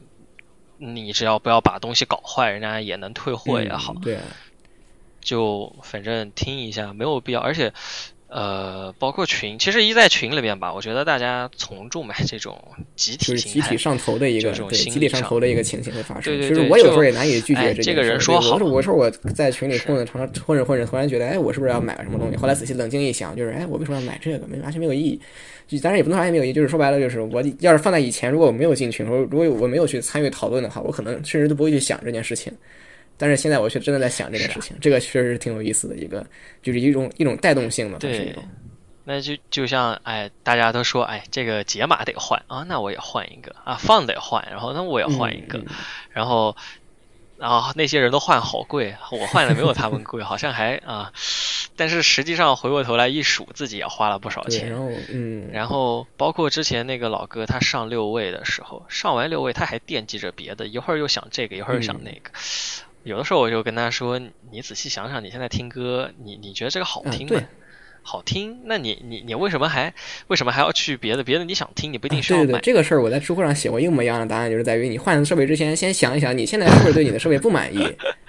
[0.77, 3.95] 你只要不要把东西搞坏，人家也能退货也好。
[4.03, 4.19] 对。
[5.23, 7.73] 就反正听一下没有必要，而且。
[8.35, 12.59] 呃，包括群，其实一在群里面吧，我觉得大家从众买这种
[12.97, 16.41] 集体集体上头的一个对集体上头的一个情形会发生。
[16.41, 18.57] 其实我有时候也难以拒绝这个人说好。
[18.57, 22.37] 我说我在群里混着成混着混着，突然觉得哎，我是不是要买个什么东西？
[22.39, 24.47] 后来仔细冷静一想，就是哎，我为什么要买这个？
[24.47, 25.21] 没完全没有意义。
[25.69, 32.51] 就当然也不能完全没有意义，就是说白了，就是我要是放在以前，如果我没有进群，说如果我没有去参与讨论的话，我可能甚至都不会去想这件事情。
[33.17, 36.27] 但是现在我却真的在想这个事情，这个确实是挺有意思的一个，
[36.63, 38.35] 就是一种一种带动性的，对。
[39.05, 45.61] 那就就像哎，大家都说哎，这个解码得换啊，那我也换一个啊，放得换，然后那我也换一个，
[46.13, 46.57] 然后
[47.37, 51.13] 然后那些人都换好贵，我换的没有他们贵， 好像还啊，
[51.75, 54.71] 但是实际上回过头来一数，自己也花了不少钱。
[54.71, 62.31] 然后嗯，然后包括之前那个老哥他上六位的时候，上完六位他还惦记着别的，一会儿又想这个，一会儿又想那个。
[63.05, 67.43] 有的时候我就跟他说，你仔细想想，你现在听歌，你你觉得这个好听吗？
[68.05, 69.95] 好听，那你你你为什么还
[70.27, 71.45] 为什么还要去别的别的？
[71.45, 72.47] 你想听，你不一定需要买。
[72.47, 77.79] 对对，这个事儿我在知乎上写过一模一样的答案，就是在于你换设备之前，先想一想你现在是不是对你的设备不满意。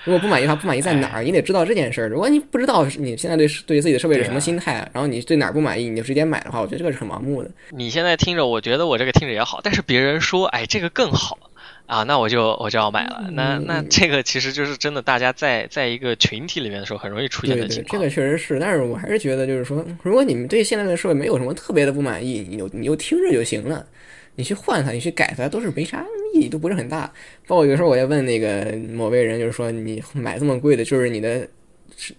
[0.03, 1.23] 如果不满意的话，不满意在哪儿？
[1.23, 2.07] 你得知道这件事儿。
[2.07, 7.49] 如果你不知道你现在对对自己的设备是什么心态，然后你对哪儿不满意，你就直接买的话，我觉得这个是很盲目的。
[7.71, 11.35] 你现在听着，我觉得我这个听着也好，但是别人说，哎，这个更好。
[11.85, 13.29] 啊，那我就我就要买了。
[13.31, 18.01] 那那这个其实就是真的，大家在在一个群体里面的时候，很容易出现的情况。
[18.01, 23.85] 这个确实是，但是我还是觉得，就是说，如果你们对现在的社会没有什么特别的不满意，你就你就听着就行了。
[24.35, 27.05] 你去换它，你去改它，都是没啥意义，都不是很大。
[27.45, 31.47] 包括有时候我也问那个某位人，就是说，你买这么贵的，就是你的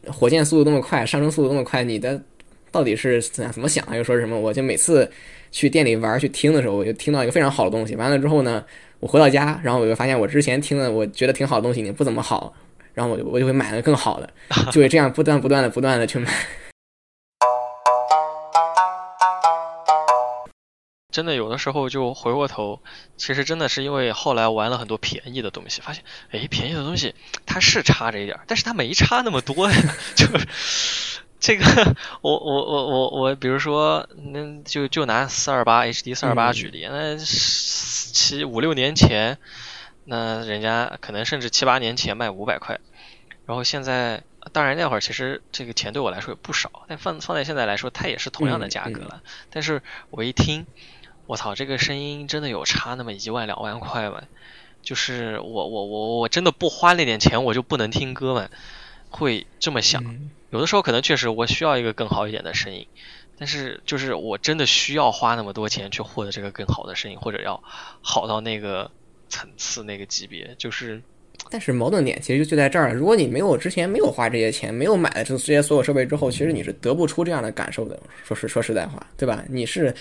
[0.06, 2.22] 火箭速度那么快，上升速度那么快，你的
[2.70, 5.10] 到底是怎样怎么想的，又说什么，我就每次
[5.54, 8.64] 去店里玩去听的时候，我就听到一个非常好的东西，完了之后呢，
[8.98, 12.52] 我回到家，然后我就发现我之前听的我觉得挺好的东西，已经不怎么好，
[12.92, 14.28] 然后我就我就会买个更好的，
[14.72, 16.28] 就会这样不断不断的不断的去买。
[21.12, 22.80] 真的有的时候就回过头，
[23.16, 27.14] 其实真的是因为后来玩了很多便宜的东西，发现哎，便宜的东西
[27.46, 29.70] 它是差着一点，但是它没差那么多。
[30.16, 30.26] 就
[31.40, 31.64] 这个，
[32.22, 39.38] 我我我我我，比如说，那就就拿四二八 HD 四二八举例，那七五六年前，
[40.04, 42.80] 那人家可能甚至七八年前卖五百块，
[43.46, 49.22] 然后现在，当然那会儿其实这个钱对我来说也不少，但放放在现在来说，它也是同样的价格了。
[49.50, 50.66] 但是我一听。
[51.26, 54.24] 我操，这个声音真的有差那么一万两万块吗？
[54.82, 58.50] 就是我我我我真的不花那点钱我就不能听歌吗？
[59.08, 60.04] 会这么想？
[60.54, 62.86] 有的时候可能确实我需要一个更好一点的声音，
[63.36, 67.60] 但是就是我真的需要花那么多钱去获得这个更好的声音，或者要
[68.00, 68.88] 好到那个
[69.28, 71.02] 层次那个级别，就是。
[71.50, 72.94] 但是矛盾点其实就就在这儿了。
[72.94, 78.00] 如果你没有之前没有花这些钱，没有买了这些所有设备之后，其实你是得不出这样的感受的。
[78.22, 79.44] 说实说实在话，对吧？
[79.48, 79.92] 你是。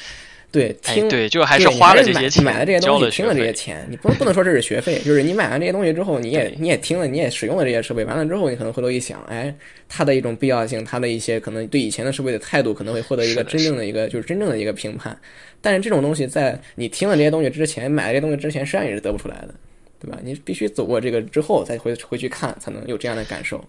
[0.54, 9.52] 对，听对，就还是花了这些钱，买了这些东西，听了这些钱，你不能不能说这是学费，就是你买完这些东西之后，你也你也听了，你也使用了这些设备，完了之后，你可能回头一想，哎，
[9.90, 15.20] 它的一种必要性，它的一些可能对以前的设备的态度，可能会获得一个真正的一个就是真正的一个评判。
[15.60, 19.56] 但是这种东西在你听了这些东西之前，买了这些东西之前，实际上也是得不出来的，
[20.00, 20.20] 对吧？
[20.24, 23.60] 你必须走过这个之后，再回回去看，才能有这样的感受。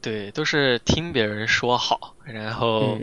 [0.00, 2.96] 对，都是听别人说好，然后。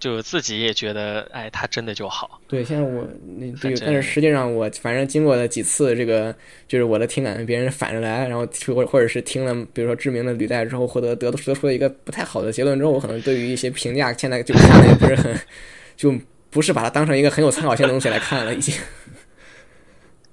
[0.00, 2.40] 就自己也觉得，哎，他真的就好。
[2.48, 3.06] 对，现在我
[3.38, 6.34] 那对，但是实际上我反正经过了几次这个，
[6.66, 15.38] 就是我的听感别人反着来，然后或或者是听了比如说知名的履带之后，获得得得出了一个不太好的结论之后，我可能对于一些评价现在就看的也不是很，
[15.96, 16.12] 就
[16.48, 18.74] 不是把它当成一个很有参考性的东西来看了，已经。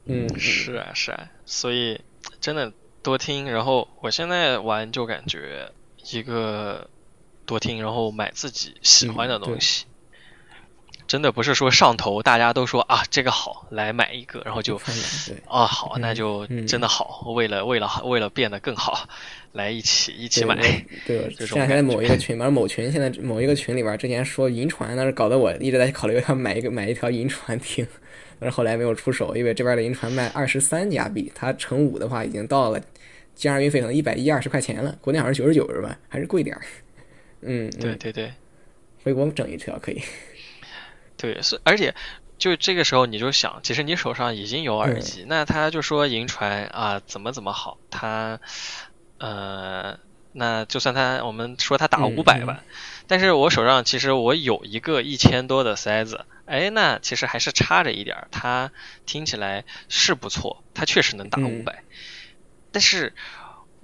[0.06, 2.00] 嗯，是啊，是啊，所以
[2.40, 2.72] 真的
[3.04, 5.70] 多听，然后我现在玩就感觉
[6.12, 6.90] 一个。
[7.48, 9.86] 多听，然后买自己喜欢的东西，
[11.08, 14.76] 真的不是说上头，大家都说啊这个好，来买一个，然后就
[15.48, 19.08] 啊好，那就真的好，为了为了为了变得更好，
[19.54, 20.56] 来一起一起买。
[21.06, 27.88] 对， 这两天在某一个群，反正某群现在某一个群里边，之前说银船，那是搞得我一直在考虑要买一个买一条银船听，
[28.38, 32.82] 但是后来没有出手，因为这边的银船卖二十三加币，它乘五的话已经到了
[33.34, 35.98] 加上运费可能一百一二十块钱了，国内好像九十九是吧？
[36.10, 36.62] 还是贵点儿。
[37.48, 38.34] 嗯，对对对，
[39.04, 40.02] 回国整一条可以。
[41.18, 41.96] 对，是而且
[42.38, 48.40] 就这个时候你就想，其实你手上已经有耳机，那他就说银传啊怎么怎么好，他
[49.18, 49.98] 呃，
[50.34, 52.62] 那就算他我们说他打五百吧，
[53.08, 58.72] 但是我手上其实我有一个一千多的塞子，哎，那其实还是差着一点，它
[59.06, 61.84] 听起来是不错，它确实能打五百，
[62.72, 63.14] 但是。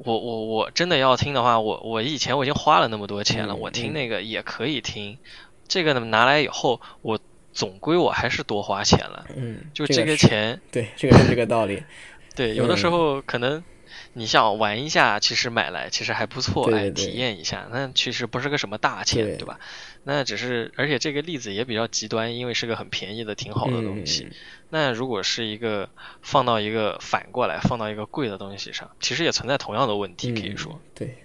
[0.04, 5.18] 我我我真的要听的话，我我以前我已经花了那么多钱了，我听那个也可以听。
[5.68, 7.20] 这个呢拿来以后，我
[7.54, 9.26] 总归我还是多花钱了。
[9.36, 11.82] 嗯，就这个钱，对，这个是这个道理。
[12.36, 13.64] 对，有的时候可能
[14.14, 19.60] 你想玩一下，其实买来其实还不错，来体验一下，那其实不是个什么大钱，对吧？
[20.04, 24.28] 那只是，而且这个例子也比较极端，因为是个很便宜的、挺好的东西。
[24.70, 25.90] 那如果是一个
[26.22, 30.80] 放到一个反过来放到一个贵的东西上，其实也存在同样的问题，可以说。
[30.94, 31.16] 对，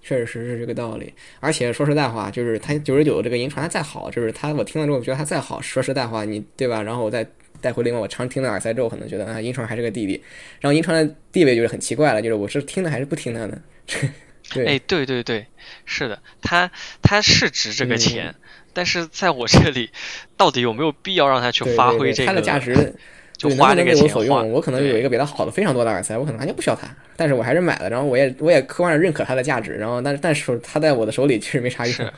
[0.00, 1.12] 确实是这个道理。
[1.40, 6.80] 而且说实在话，就是它九十九这个银船再好，就是它我听了之后觉得它再好，说实在话，你对吧？
[6.82, 7.26] 然后我再
[7.64, 10.22] 带回另外我常听的耳塞之后，可能觉得啊，银川还是个弟弟。
[10.60, 13.58] 然后银川的地位就是很奇怪了，就是我是听的还是不听的呢？
[14.66, 15.46] 哎，对对对，
[15.86, 18.34] 是的，他他是值这个钱，
[18.74, 19.88] 但是在我这里，
[20.36, 22.26] 到底有没有必要让他去发挥这个？
[22.26, 22.94] 他的价值
[23.38, 24.50] 就花这个钱用。
[24.52, 32.12] 我可能有一个比他好的非常多的耳塞，我可能完全不需要它，但是我还是买了，然后我也我也客观上认可它的价值，然后但是但是它在我的手里其实没啥用。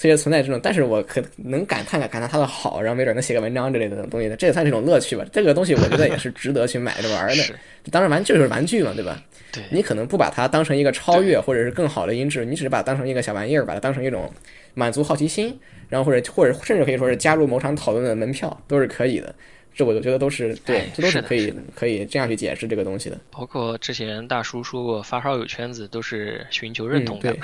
[0.00, 5.22] 所以存在这种，但是我可能感叹感叹它的好，然后没准能写个文章之类的东西的，这也算是一种乐趣吧。
[5.30, 7.44] 这个东西我觉得也是值得去买着玩的。
[7.90, 9.22] 当然玩就是玩具嘛，对吧？
[9.52, 9.62] 对。
[9.70, 14.32] 你可能不把它当成一个超越或者是更好的音质，你只是把它当成一个小玩意儿，把它当成一种
[14.72, 15.54] 满足好奇心，
[15.90, 19.34] 然后或者或者甚至可以说是加入某场讨论的门票都是可以的。
[19.74, 23.20] 这我就觉得都是对，这都是可以可以这样去解释这个东西的。
[23.30, 27.36] 包括之前大叔说过，发烧友圈子都是寻求认同感。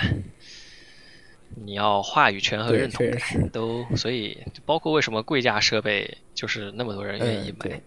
[1.58, 4.36] 你要话语权和认同感都，所以
[4.66, 7.80] 包括为什么贵价设备就是那么多人愿意买，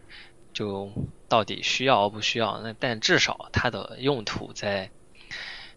[0.52, 0.92] 就
[1.28, 2.60] 到底需要不需要？
[2.64, 4.90] 那但至少它的用途在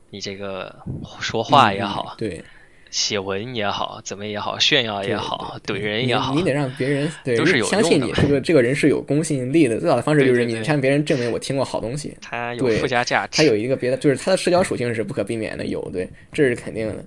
[0.08, 0.74] 你这个
[1.20, 2.42] 说话也好，对，
[2.90, 9.78] 写文也好，怎么也好，炫耀也好，怼人也好，你得让别人 对都是有相信你这个这个人是有公信力的。
[9.78, 17.04] 最好的方式就是你向别人证明我听过好东西，他有附加价值，他有一个别的，就是他的社交属性是不可避免的，有对，这是肯定的。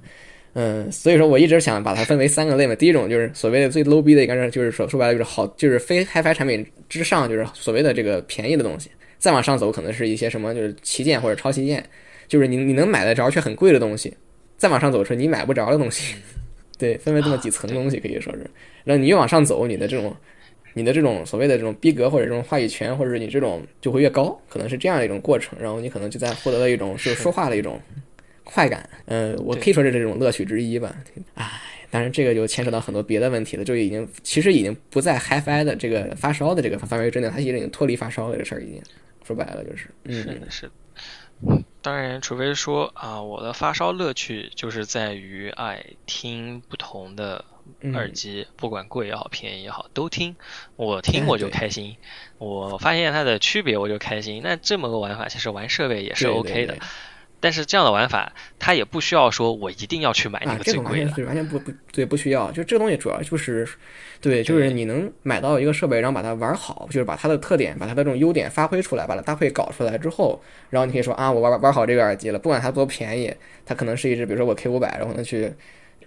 [0.57, 2.73] 嗯，所以说我一直想把它分为三个类嘛。
[2.73, 8.89] 第一种就是所谓的最 low 逼的，应该是就是说说白了就是好，就是非 HiFi 产品之上，就是所谓的这个便宜的东西。
[9.17, 11.83] 再往上走，可能是一些什么就是旗舰或者超旗舰，
[12.29, 14.13] 就是你你能买得着却很贵的东西。
[14.55, 16.15] 再往上走是你买不着的东西。
[16.79, 18.49] 对，分为这么几层东西可以说是。
[18.85, 20.15] 然后你越往上走，你的这种
[20.73, 25.59] 你的这种所谓的这种逼格或者这种话语权，或者你这种就会越高，可能是这样一种过程。
[25.59, 27.77] 然后你可能就在获得了一种就是说话的一种。
[28.45, 30.95] 快感，嗯，我可以说是这种乐趣之一吧。
[31.33, 38.81] 唉，当然这个就牵扯到很多别的问题了，就已经其实已经不在 HiFi 的这个发烧的这个范围之内，它已经脱离发烧这个事儿，已经
[39.25, 39.89] 说白了就是。
[40.07, 40.71] 是的，是的。
[41.81, 47.43] 当然，除非说啊，我的发烧乐趣就是在于爱听不同的
[47.93, 50.35] 耳机，不管贵也好，便宜也好，都听。
[50.77, 51.97] 我听我就开心，
[52.37, 54.41] 我发现它的区别我就开心。
[54.43, 56.77] 那这么个玩法，其实玩设备也是 OK 的。
[57.39, 62.51] 但是这样的玩法，它也不需要说我一定要去买那个最贵的，对，完全不不对，不需要。
[62.51, 63.67] 就这个东西主要就是，
[64.19, 73.31] 对，就是你能买到一个设备，然后把它玩好，就是把它的特点，把它的这种优点发挥出来，把它搭配搞出来之后，然后你可以说啊，我玩玩好这个耳机了，不管它多便宜，
[73.65, 75.53] 它可能是一只，比如说我 K 五百，然后可能去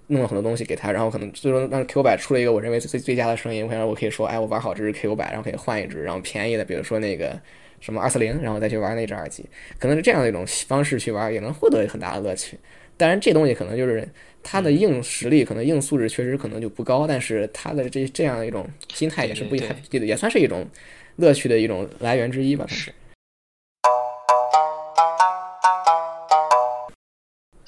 [0.08, 7.38] 弄了很多东西给他，然后可能最终让 K 五百出了一个我认为最最佳的声音，我想我可以说，哎，我玩好这只 K 五百，然后可以换一只，然后便宜的，比如说那个。
[7.80, 9.44] 什么二四零，然后再去玩那只耳机，
[9.78, 12.58] 可能是这样的一种方式去玩，也能获得很大的乐趣。
[12.96, 14.06] 当然，这东西可能就是
[14.42, 20.66] 它的硬实力，可能硬素质确实可能就不高，但是它的这这样一种心态也是不也，也算是一种
[21.16, 22.66] 乐趣的一种来源之一吧。
[22.68, 22.92] 是。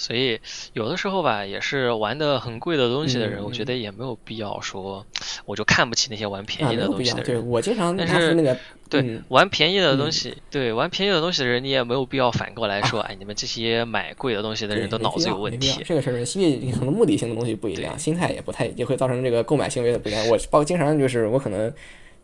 [0.00, 0.40] 所以
[0.72, 5.04] 有的时候吧，也是玩的很贵的东西的人，我觉得也没有必要说，
[5.44, 7.26] 我就看不起那些玩便宜的东西的人。
[7.26, 8.56] 对我经常，但是那个
[8.88, 15.82] 对玩便宜的东西，对玩便宜的东西的人，你也没有必要反过来说，哎，你们这些买贵的东西的人都脑子有问题。
[15.84, 20.26] 这个事儿，因为可能目的性的东西不一样，心态也不太，也会造成这个购买行为的不一样。
[20.28, 21.70] 我包括经常就是我可能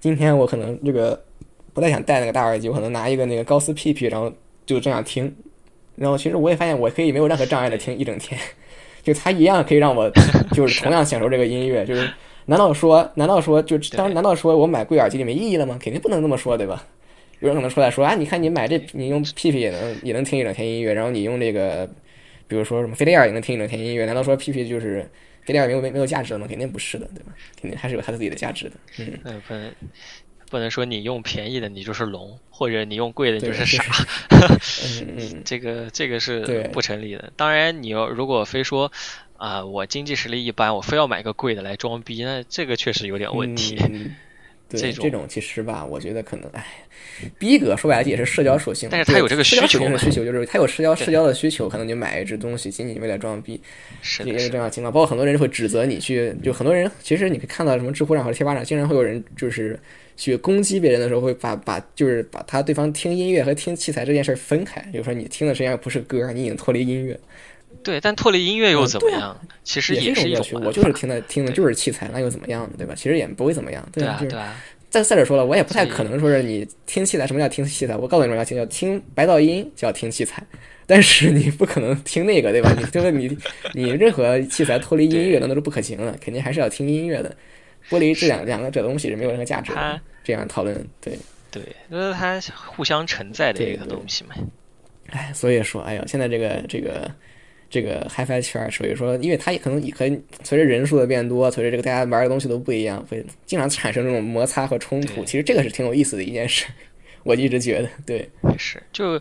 [0.01, 1.23] 今天我可能这个
[1.75, 4.33] 不太想戴那个大耳机，我可能拿一个那个高斯 PP，然后
[4.65, 5.37] 就这样听。
[5.97, 8.41] 然后其实我也发现，我可以没有任何障碍的听一整天，
[9.03, 10.11] 就它一样可以让我
[10.53, 11.85] 就是同样享受这个音乐。
[11.85, 12.09] 就是
[12.45, 15.79] 难道说难道说就当难道说我买贵耳机就没意义了吗？
[15.83, 16.87] 肯定不能这么说，对吧？
[17.41, 21.89] 有人可能出来说啊，你看你买这你用屁屁也能也能听一整天音乐，然后你用这个
[22.49, 25.07] 比如说什么飞利尔也能听一整天音乐，难道说屁屁就是
[25.45, 26.47] 飞利尔没有没没有价值了吗？
[26.49, 27.33] 肯定不是的，对吧？
[27.61, 28.77] 肯定还是有它自己的价值的。
[29.25, 29.71] 嗯，可能
[30.51, 33.85] 不能说你用便宜的你就是龙，或者你用贵的你就是傻。
[35.07, 37.33] 嗯这个这个是不成立的。
[37.37, 38.91] 当然，你要如果非说
[39.37, 43.77] 啊，我经济实力一般，我非要买个贵的来装逼，那这个确实有点问题。
[44.69, 46.67] 对，这种其实吧，我觉得可能，哎，
[47.39, 53.61] 逼格说白了也是社交属性，但是他有这个需求，需求就是他有社交社交的需求，可能就买一只东西仅仅为了装逼，
[54.25, 54.93] 也是这样情况。
[54.93, 59.79] 包括很多人会指责你去，就很多人其实你可以看到什么知乎上或者贴吧上，经常会有人就是
[60.17, 67.19] 去攻击别人的时候，会把把就是把他对方听音乐和听器材这件事分开，比如说你听的实际上不是歌，你已经脱离音乐。
[67.83, 69.39] 对，但脱离音乐又怎么样？
[69.63, 72.71] 其实也是一种我就是听的 听的就是器材，那又怎么样呢？
[72.79, 72.95] 对吧？
[72.97, 73.87] 其实也不会怎么样。
[73.93, 74.57] 对啊，对啊。
[74.89, 77.27] 再再者说了，我也不太可能说是你听器材。
[77.27, 77.95] 什么叫听器材？
[77.97, 80.43] 我告诉你们要听，叫听白噪音，叫听器材。
[80.87, 82.75] 但是你不可能听那个，对吧？
[82.79, 83.37] 你就是你
[83.75, 87.37] 你任何器材脱离音乐那都是不可行的，肯定还是要听音乐的。
[87.89, 90.01] 剥离这两两个这东西是没有任何价值的。
[90.25, 91.19] 这样讨论，对
[91.51, 94.35] 对，因为它互相承载的一个东西嘛。
[95.11, 97.11] 哎，所以说，哎呀，现在这个这个。
[97.69, 105.25] 这个 HiFi 圈，所以说，因为它也可能也可以随着人数的变多，随着这个大家玩的东西都不一样，会经常产生这种摩擦和冲突。
[105.25, 106.65] 其实这个是挺有意思的一件事，
[107.25, 109.21] 我一直觉得，对，是就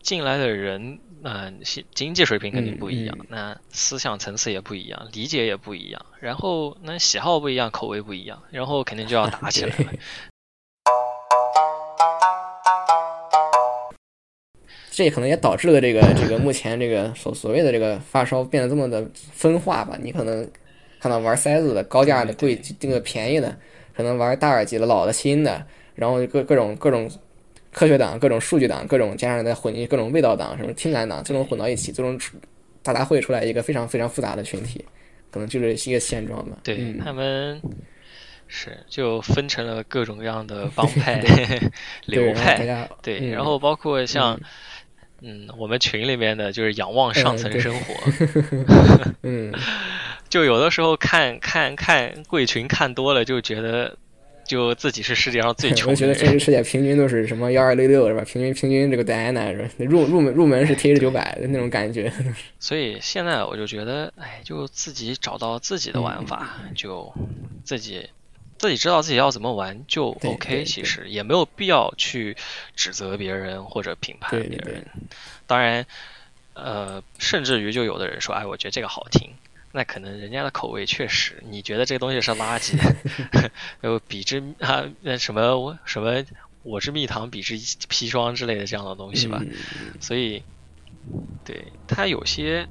[0.00, 1.60] 进来的人，嗯，
[1.94, 9.84] 经济水平肯定不一样，那思想层次也不一样，理解也不一样，然后那喜好不一样，口味不一样，然后肯定就要打起来了。
[14.90, 19.96] 这可能也导致了这个这个目前这个所所谓的这个发烧变得这么的分化吧。
[20.02, 20.46] 你可能
[21.00, 23.56] 看到玩塞子的高价的贵这个便宜的，
[23.96, 25.64] 可能玩大耳机的老的新的，
[25.94, 27.08] 然后各各种各种
[27.72, 32.18] 科学党、各种数据党、各种加上再混各种味道党、什么听感党，最终混到一起，最终
[32.82, 34.84] 大杂烩出来一个非常非常复杂的群体，
[35.30, 36.58] 可能就是一个现状吧。
[36.62, 37.60] 对他们。
[38.54, 41.24] 是，就分成了各种各样的帮派、
[42.04, 44.38] 流派，对，然后包括像
[45.22, 47.94] 嗯，我们群里面的就是仰望上层生活，
[49.22, 49.50] 嗯，
[50.28, 53.96] 就有的时候看看看贵群看多了，就觉得
[54.44, 58.22] 就自己是世界上最 穷的我觉得真实世界平均都是什么幺二六六是吧？
[58.24, 59.68] 平均平均这个戴安娜是吧？
[59.78, 62.12] 入入门入门是 T 九百的那种感觉。
[62.58, 67.12] 所以现在我就觉得，哎，就自己找到自己的玩法，就
[67.64, 68.08] 自己。
[68.58, 72.36] 自己知道自己要怎么玩就 OK，其实也没有必要去
[72.76, 74.86] 指责别人或者评判别人。
[75.48, 75.84] 当然，
[76.54, 79.32] 呃，甚至于就有的人说，哎，我觉得这个好听，
[79.72, 82.76] 那可能人家的口味确实，你觉得这个东西是垃圾
[83.82, 86.22] 有比之啊那什么我什么
[86.62, 89.42] 我之蜜糖比之砒霜之类的这样的东西吧。
[89.98, 90.42] 所以，
[91.44, 92.66] 对他有些。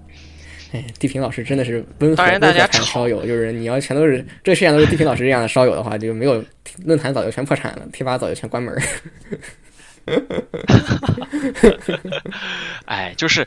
[0.74, 6.42] 哎，地平老师真的是温和温和谈烧友，就是你要全都是这世界上都是地平老师这样的烧友的话，就没有
[6.86, 8.74] 论坛早就全破产了，贴吧早就全关门。
[12.86, 13.46] 哎，就是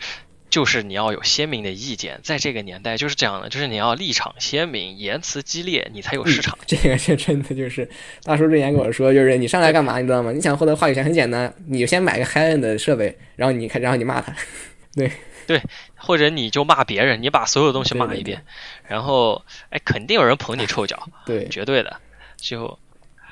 [0.55, 6.57] 就是你要有鲜明的意见，在这个年代就是这样的，就是你要立场鲜明，言辞激烈，你才有市场。
[6.65, 7.91] 这个这真的，就是
[8.23, 10.31] 大叔之前跟我说，就是你上来干嘛，你知道吗？
[10.31, 14.33] 你想获得话语权很简单，你就先买个 high end 的设备，然后你看，然后你骂他，
[14.95, 15.11] 对。
[15.49, 15.61] 对，
[15.97, 18.45] 或者你就骂别人，你把所有东西骂一遍，
[18.87, 21.97] 然后哎，肯定有人捧你臭脚， 对，绝对的，
[22.37, 22.79] 就，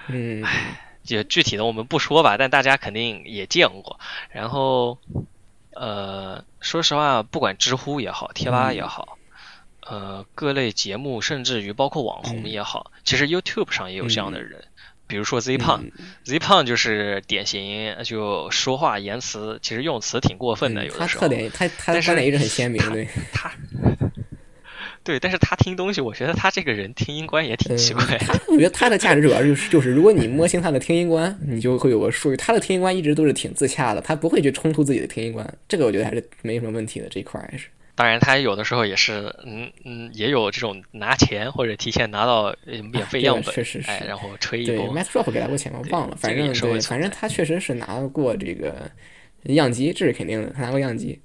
[0.09, 4.01] 嗯，哎，就具体的我们不说吧，但大家肯定也见过。
[4.31, 4.99] 然后，
[5.75, 9.18] 呃，说实话，不管知乎也好，贴吧也好，
[9.81, 14.64] 呃，各类节目，甚至于包括网红也好，其实 YouTube 上也有这样的人。
[15.09, 15.85] 比如说 Z 胖
[16.25, 21.20] ，Z 胖就是典型，就说话言辞其实用词挺过分的，有的时候。
[21.23, 23.07] 他特点，他他观点一直很鲜明，对。
[23.31, 23.53] 他，
[25.05, 28.05] 对，但是他听东西，我觉得他这个人听音观也挺奇怪。
[28.18, 32.36] 他，我觉得他的价值主要就是就是，如果你摸清他的听音观，你就会有个数据。
[32.36, 37.09] 他的听音观一直都是挺自洽的，他不会去冲突自己的听音观，这个我觉得还是没什么问题的。
[37.09, 37.68] 这一块还是。
[37.94, 42.55] 当然，他有的时候也是，嗯嗯，也有这种拿钱或者提前拿到
[42.90, 44.76] 免费样本，确实是，哎，然后吹一波。
[44.76, 45.80] 对，Matt r o p 给他过钱吗？
[45.90, 48.90] 忘了，反正对，反正他确实是拿过这个
[49.42, 51.20] 样机，这是肯定的，他拿过样机。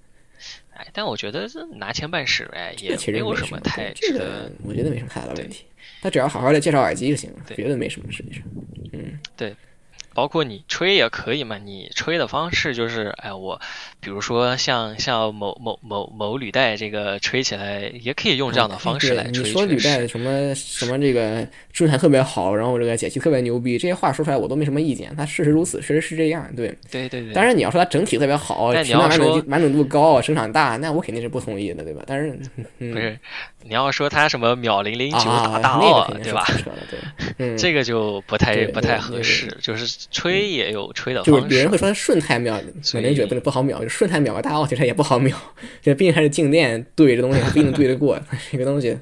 [0.77, 5.65] 哎，但我觉得这拿钱办事，哎，也没有什么太这个，我觉得没什么太大的问题。
[6.01, 8.43] 他只要好好的介绍耳机就行了，别的没什么，实际上，
[8.93, 9.55] 嗯，对。
[10.17, 13.61] 包括你吹也可以嘛，你吹的方式就是，哎，我，
[13.99, 19.43] 比如说像像某某某某履带这个吹起来，也可以用这样的方式来吹。
[19.43, 25.15] 你说履带什么什么这个状态特别好，然后这个解析特别牛逼，这些话说出来我都没什么意见。
[25.15, 26.75] 它事实如此，确实是这样，对。
[26.89, 27.31] 对对对。
[27.33, 32.01] 当然你要说它整体特别好，你要说完整度高，声场大，那我肯定是不同意的，对吧？
[32.07, 32.31] 但是
[32.79, 33.15] 不是
[33.61, 36.43] 你要说它什么秒零零九打大奥，对吧？
[37.37, 40.91] 对，这个就不太不太合适，就是吹也有。
[40.93, 42.59] 吹的就是有人会说顺太秒，
[42.91, 45.35] 可能觉得不不好秒，就顺太秒个大奥其实也不好秒，
[45.81, 48.19] 这毕竟还是静电对这东西不一定对得过，
[48.51, 48.97] 这个东西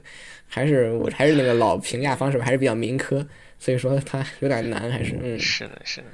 [0.47, 3.25] 还是我还是那个老评价方式吧，还是比较民科，
[3.59, 6.07] 所以说它有点难，还是嗯，是的，是的。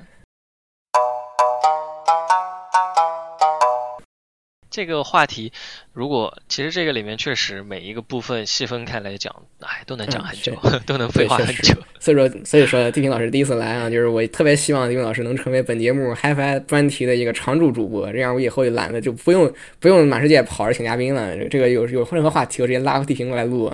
[4.72, 5.52] 这个话题，
[5.92, 10.58] 如果其实这个里面确实每一个部分细分开来讲，哎，都能讲很久，
[10.88, 11.76] 都能废话很久。
[12.00, 21.38] 所以说，所以说，地平老师第一次来啊，就是我特别希望地平老师能成为本节目 HiFi 专题的一个常驻主播，这样我以后就懒得就不用不用满世界跑着请嘉宾了。
[21.50, 23.66] 这个有有任何话题，我直接拉个地平过来录，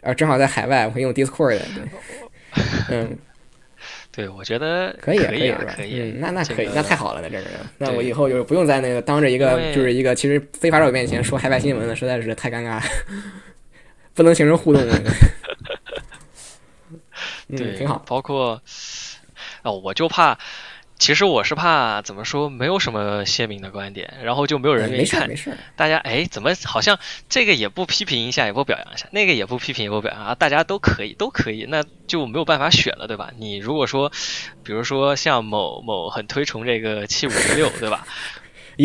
[0.00, 1.64] 啊，正好在海外，我可以用 Discord 的，
[2.90, 3.18] 嗯。
[4.12, 6.00] 对，我觉得可以，可以，可以。
[6.00, 7.46] 嗯，那那可以，那太好了，那这是。
[7.78, 12.82] 那我以后就不用在那个当着一个就是一个其实非法者面前说海外新闻了，实在是太尴尬，
[14.14, 14.82] 不能形成互动。
[17.56, 18.02] 对，挺好。
[18.06, 18.60] 包括
[19.62, 20.38] 哦，我就怕。
[21.00, 25.26] 其实我是怕怎么说，没有什么鲜明的观点，然后就没有人愿意看。
[25.26, 30.34] 没事，大家哎，怎么好像这个也不批评一下，也不表扬一下，那个也不批评，也不表扬啊？
[30.34, 33.30] 大家都可以，都可以，那就没有办法选了，对吧？
[33.38, 34.12] 你如果说，
[34.62, 38.06] 比如说像某某很推崇这个 七五零六，对吧？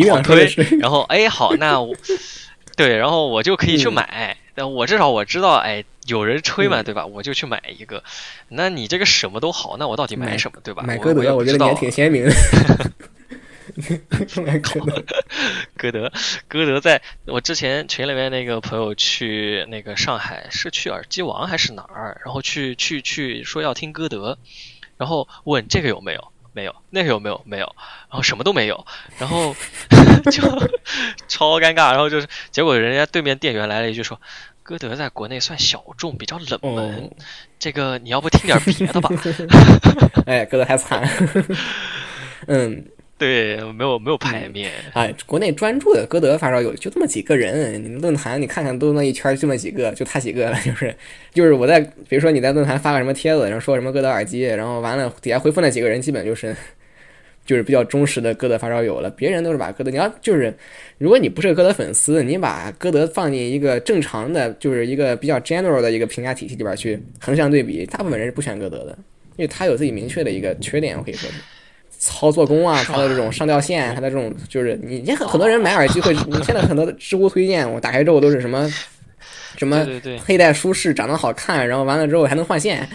[0.08, 0.50] 狂推，
[0.80, 1.94] 然后哎好，那我
[2.76, 4.38] 对，然后我就可以去买。
[4.54, 7.06] 但我至少我知道，哎，有人吹嘛，对吧？
[7.06, 8.02] 我就去买一个。
[8.48, 10.82] 那你这个什么都好，那我到底买什么，对吧？
[10.86, 12.32] 买歌德，我觉得你也挺鲜明的。
[14.46, 15.04] 买 歌德，
[15.76, 16.12] 歌德，
[16.48, 22.20] 歌德，在我之前群里面那个朋友去那个上海，是去耳机王还是哪儿？
[22.24, 24.38] 然后去去去说要听歌德，
[24.96, 26.28] 然后问这个有没有？
[26.52, 26.74] 没有。
[26.88, 27.42] 那个有没有？
[27.44, 27.66] 没有。
[28.08, 28.86] 然后什么都没有，
[29.18, 29.54] 然后
[30.30, 30.42] 就
[31.28, 31.90] 超尴尬。
[31.90, 34.18] 然后就是结果，人家对面店员来了一句说。
[34.66, 37.08] 歌德在国内算小众，比较冷门。
[37.56, 39.08] 这个你要不听点别的吧？
[40.26, 41.08] 哎，歌德还惨。
[42.48, 42.84] 嗯，
[43.16, 44.72] 对，没有没有排面。
[44.92, 50.92] 哎，国内专注的歌德发烧友就这么几个人，你论坛你看看都那一圈就那几个，就他几个了，就是
[51.32, 56.56] 就是我在比如说你在论坛发个什么帖子，然后说什么歌德耳机，然后完了底下回复那几个人基本就是。
[57.46, 60.52] 就是比较忠实的歌德发烧友了，别人都是把歌德，你要就是，
[60.98, 68.98] 如果你不是个歌德粉丝，你把歌德放进一个正常的，就是一个比较 general 的一个评价体系里边去横向对比，大部分人是不选歌德的，
[69.36, 71.36] 因为他有自己明确的一个缺点，我可以说是
[71.98, 78.68] 操作工啊，他的这种上吊线，他的这种就是你，你很很多人买耳机会， 你现在很多知乎推荐，我打开之后都是什么
[79.56, 79.86] 什么
[80.24, 82.86] 佩戴舒适，长得好看，然后完了之后还能换线。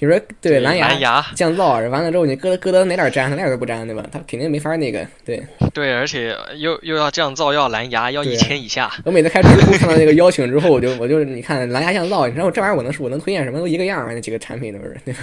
[0.00, 4.02] 你说对蓝牙降噪，完了之后你搁搁到哪点粘，它哪点都不粘，对吧？
[4.10, 5.46] 它肯定没法那个，对。
[5.74, 8.90] 对，而且又又要降噪，要蓝牙，要一千以下。
[9.04, 13.58] 我每次开知乎看到那个邀请之后，我就 我就你看蓝牙降噪，你知道这玩意儿我能我能推荐什么？
[13.58, 15.20] 都一个样儿，那几个产品都是，对吧？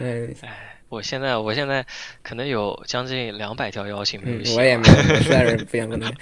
[0.00, 0.34] 嗯。
[0.42, 0.50] 哎，
[0.90, 1.84] 我现在我现在
[2.22, 6.04] 可能有将近两百条邀请没有我也没有，实在是不想跟你。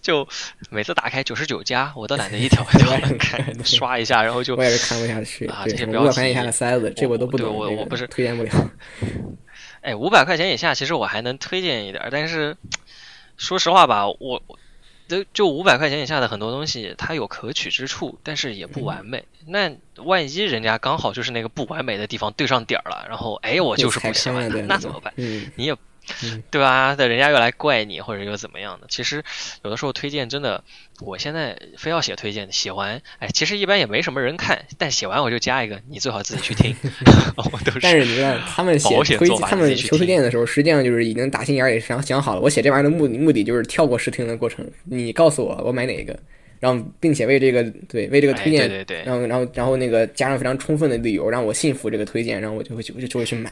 [0.00, 0.26] 就
[0.70, 5.64] 每次打开九十九加，我都懒得一条 一条看，刷一下，然后就我也是看不下去啊。
[5.66, 8.50] 这些五百块钱以下的塞子，这我都不懂，我我不是推荐不了。
[9.80, 12.56] 哎，五百块钱以下，其实我还能推荐一点，但是
[13.36, 14.42] 说实话吧，我
[15.06, 19.24] 就就五百块钱以下的很多东西，它有可取之处，但是也不完美。
[19.46, 25.12] 那万一人家刚好就是那个不完美的地方对上点儿了，然后哎，我就是不喜欢它，那怎么办？
[25.16, 25.76] 你也。
[26.50, 26.94] 对吧？
[26.98, 28.86] 但人家又来怪你，或者又怎么样的？
[28.88, 29.22] 其实
[29.62, 30.62] 有的时候推荐真的，
[31.00, 36.74] 我现在非要写推荐，写完，哎，其实一般也没什么人看，但写完我就加一个，你最好自己去听。
[37.82, 46.18] 但是你看他们写推，他们求推荐的时候，实际上就是已经打心眼里想想好了，我写这玩意儿的目的目的就是跳过试听的过程，你告诉我我买哪一个，
[46.60, 53.50] 然后并且为这个对为这个推荐，对对对，然后然后然后那个加上非常充分的理由，让我信服这个推荐，然后我就会就就会去买。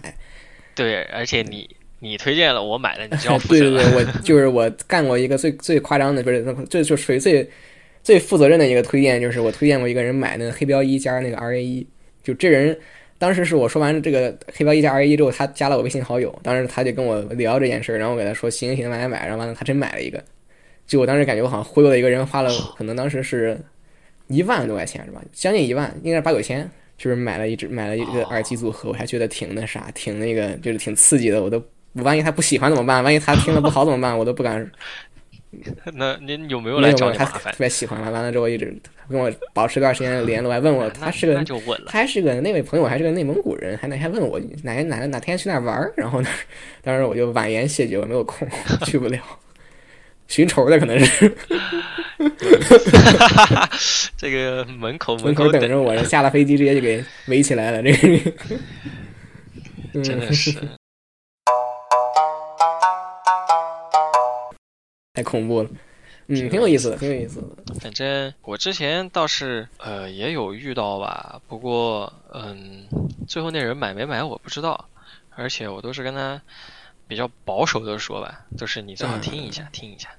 [0.75, 1.69] 对，而且你。
[2.03, 3.61] 你推荐了，我买了，你就要负责。
[3.61, 7.49] 对对对，我就是我干过一个最最夸张的，不是，这就属于最
[8.03, 11.87] 最负责任的一个推荐，就是我推荐过一个人买那个黑标一加那个 R A 一，
[12.25, 12.77] 就这人
[13.19, 20.21] 当时是我说完这个黑标一加 R A 一之后，他加了我微信好友，当时他就跟我聊这件事儿，然后我给他说行行买买买，然后完了他真买了一个，
[20.89, 23.57] 就我当时感觉我好像忽悠了一个人，花了 可能当时是
[24.27, 25.23] 一万多块钱是吧？
[25.33, 31.65] 将近一万，应该是八九千，就是买了一只买了一个耳机组合，我还觉得挺那啥，挺那个就是挺刺激的，我都。
[31.95, 33.05] 万一他不喜欢怎么办？
[33.05, 34.17] 万一他听了不好怎么办？
[34.17, 34.71] 我都不敢。
[35.93, 37.53] 那您有没有来找你麻烦？
[37.53, 38.75] 特别喜欢完了之后一直
[39.11, 41.45] 跟我保持一段时间的联络，还问我他是个，
[41.87, 45.93] 他还是个那位朋友，还是个内蒙古人，还那还问我哪哪哪天去那玩儿。
[45.95, 46.29] 然后呢，
[46.81, 48.49] 当时我就婉言谢绝，我没有空，
[48.87, 49.21] 去不了。
[50.27, 51.31] 寻仇的可能是。
[54.17, 57.83] 这个门口门口等着我，下了飞机直接就给围起来了。
[57.83, 58.33] 这个
[60.03, 60.57] 真的是。
[65.23, 65.71] 太恐怖了，
[66.27, 67.75] 嗯，挺有意思的，挺有意思的。
[67.81, 72.87] 反正我之前倒是呃也有遇到吧，不过嗯，
[73.29, 74.89] 最后那人买没买我不知道，
[75.31, 76.41] 而且我都是跟他
[77.07, 80.11] 比较保守的说吧，就是你最好听一下，听一下。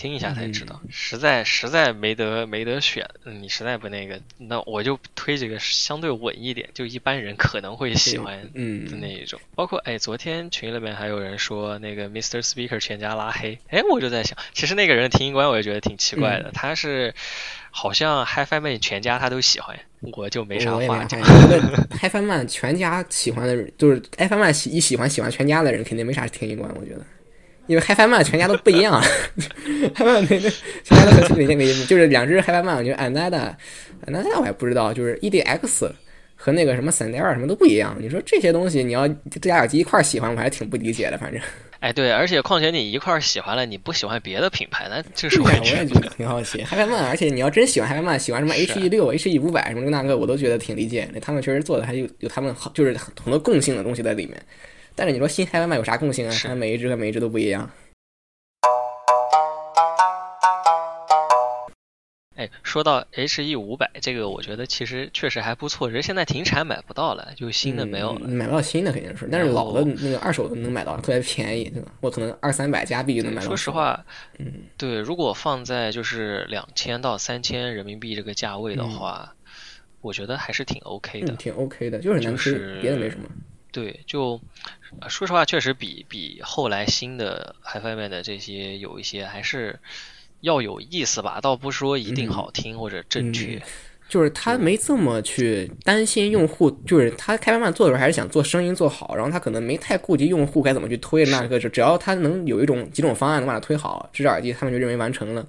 [0.00, 9.38] 听一下才知道，实在实在没得没得选，你实在不那个，那我就推这个相对稳一点，就一般人可能会喜欢的那一种。
[9.54, 12.40] 包括哎，昨天群里面还有人说那个 Mr.
[12.42, 17.14] Speaker 全家拉黑，哎，我就在想，其实那个人的听音观我也觉得挺奇怪的，他是
[17.70, 19.78] 好像 HiFi Man 全家他都喜欢，
[20.12, 21.20] 我就没啥话讲。
[21.20, 27.04] HiFi Man 全家喜欢的人，就是 HiFi Man 喜一喜欢喜欢全家的人，肯定没啥听音观，我觉得。
[27.70, 29.00] 因为 HiFi 全家都不一样，
[29.94, 30.50] HiFi Man 那那
[30.82, 35.88] 全家都和每天每就是两只 HiFi Man，就是 Anada，Anada 我还不知道，就是 EDX
[36.34, 37.96] 和那个什么 Sandera 什么都不一样。
[38.00, 41.16] 你说这些东西，你要这家耳机一块喜欢，我还挺不理解的。
[41.16, 41.40] 反正，
[41.78, 45.84] 哎，对，而且况且你一块喜欢了，你不喜欢别的品牌，那这是我也觉得
[46.16, 46.64] 挺好奇。
[46.64, 51.08] HiFi Man，而且你要真喜欢 HiFi Man，喜欢什么 HE 六、HE 五百什么这个那个，我都觉得挺理解。
[51.14, 54.36] 那他们确实做的还有有他们好，就是很多共性的东西在里面。
[55.00, 56.34] 但是你说新海外卖有啥共性啊？
[56.44, 57.70] 它每一只和每一只都不一样。
[62.36, 65.88] 哎，说到 H E 五百这个，我觉得其实确实还不错。
[65.88, 68.28] 人现在停产买不到了，就新的没有了。
[68.28, 71.90] 买不到新的肯定是，但是老的那个二手的能买到，特别便宜，对吧？
[72.02, 73.46] 我可能二三百加币就能买到。
[73.46, 74.04] 说实话，
[74.38, 79.34] 嗯，对，如果放在就是两千到三千人民币这个价位的话，
[80.02, 83.24] 我觉得还是挺 OK 的，挺 OK 的，就是难吃，别的没什么。
[83.72, 84.40] 对，就
[85.08, 89.78] 说实话，确实比比后来新的 HiFi 的这些有一些还是
[90.40, 93.62] 要有意思吧，倒不说一定好听或者正确。
[94.08, 105.46] 就是他没这么去担心用户，就是他开发慢做的时候还是想做声音做好，然后他可能没太顾及用户该怎么去推那个，只要他能有一种几种方案能把它推好，这只耳机他们就认为完成了。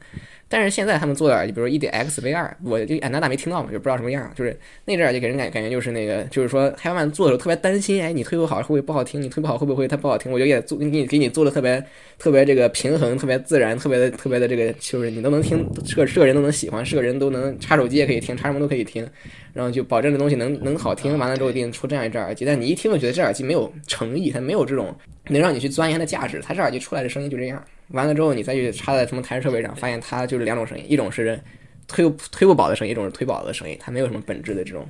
[0.52, 4.30] 但是现在他们做的耳机，比如说 E D X V 二我就安娜达没听到嘛，就不知道什么样。
[4.36, 9.22] 就是那只耳机给人感感觉就是那个，就是说开发慢做的时候特别担心，哎，你推不好会不会不好听？
[9.22, 10.30] 你推不好会不会它不好听？
[10.30, 11.82] 我觉得也做给你给你做的特别
[12.20, 19.08] 特别这个平衡，特别自然，特别的特别的这个，就是你都能听，是个是个人都能喜欢，是个人都能插手机也可以听，插什么都可以听，
[19.54, 21.18] 然后就保证这东西能能好听。
[21.18, 24.94] 完了之后给你出这样一只耳机，但你一听就觉得这耳机没有诚意，它没有这种
[25.30, 26.42] 能让你去钻研的价值。
[26.44, 27.64] 它这耳机出来的声音就这样。
[27.94, 31.40] 完了之后，你再去插在什么台式设备上，发现它就是两种声音，一种是
[31.88, 34.88] 推推不饱的声音，一种是推饱的声音，它没有什么本质的这种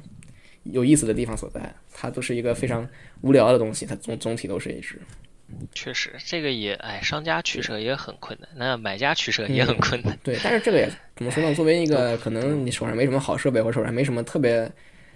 [0.64, 2.88] 有意思的地方所在，它都是一个非常
[3.22, 5.00] 无聊的东西，它总总体都是一只。
[5.74, 10.18] 确实，这个也哎，商家取舍也很困难，那买家取舍也很困难。
[10.24, 11.54] 对，但是这个也怎么说呢？
[11.54, 14.72] 作为一个可能你手上没什么好设备，或者手上没什么特别。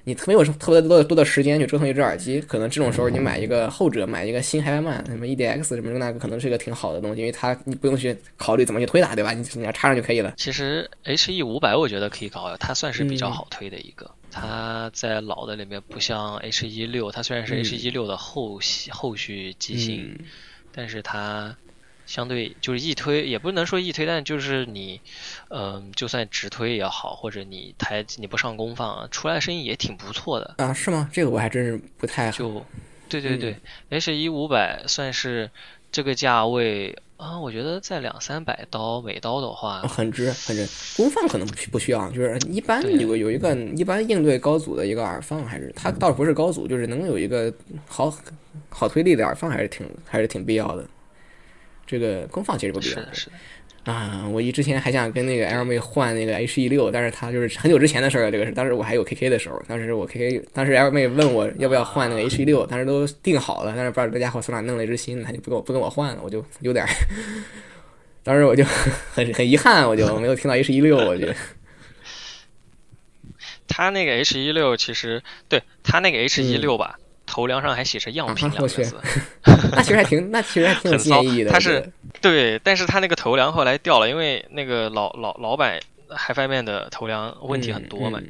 [0.06, 9.34] 你特没有特别多多的时间去折腾一只耳机，可能这种时候你买一个后者，买一个新 HiFiMan 什么 EDX 什么那个，可能是一个挺好的东西，因为它你不用去考虑怎么去推它，对吧？
[9.34, 10.34] 你你要插上就可以了。
[10.38, 14.10] 其实 HE 五百我觉得可以搞，它算是比较好推的一个。
[14.32, 18.60] 它在老的里面不像 HE 六，它虽然是 HE 六的后
[18.92, 20.18] 后续机型，
[20.72, 21.56] 但是它。
[22.06, 25.02] 相对就是一推，也不能说一推，但就是你，
[25.50, 30.74] 嗯，就算直推也好，或者你台你不上功放，出来声音也挺不错的啊？
[30.74, 31.10] 是吗？
[31.12, 32.66] 这个我还真是不太就，
[33.10, 33.56] 对对对
[33.90, 35.50] ，H 一五百算是
[35.92, 40.68] 这个价位啊，我觉得在两三百刀每刀的话，很值很值。
[40.98, 47.52] 功放可能不不需要，就是一般有有一个一般应对高阻的一个耳放，还是它倒不是高阻，就是能有一个
[47.88, 48.14] 好
[48.70, 50.86] 好推力的耳放，还是挺还是挺必要的。
[51.86, 52.96] 这个功放其实不必要。
[52.96, 53.36] 是的，是的。
[53.92, 58.32] 啊，我一之前还想跟那个 L 妹换那个 H E 六，但是他就是很久之前的事儿了。
[58.32, 66.84] 这个是当时我还有 K K 的时候，当时我 K K，当时 L 妹问我要不要换那个 H E 六，当时都定好了，但是不知道这家伙从哪弄了一只新的，他就不跟我不跟我换了，我就有点，
[68.24, 71.36] 当时我就很很遗憾，我就没有听到 H E 六，我觉得。
[73.68, 76.98] 他那个 H E 六其实对他那个 H E 六吧。
[77.36, 78.96] 头梁上还写着“样品”两个字，
[79.74, 81.52] 那其实还挺，那其实还挺有纪念意义的。
[81.52, 85.78] 他是对，但是他那个头梁后来掉了，因为那个老老老板
[86.08, 88.22] HiFi 的头梁问题很多嘛，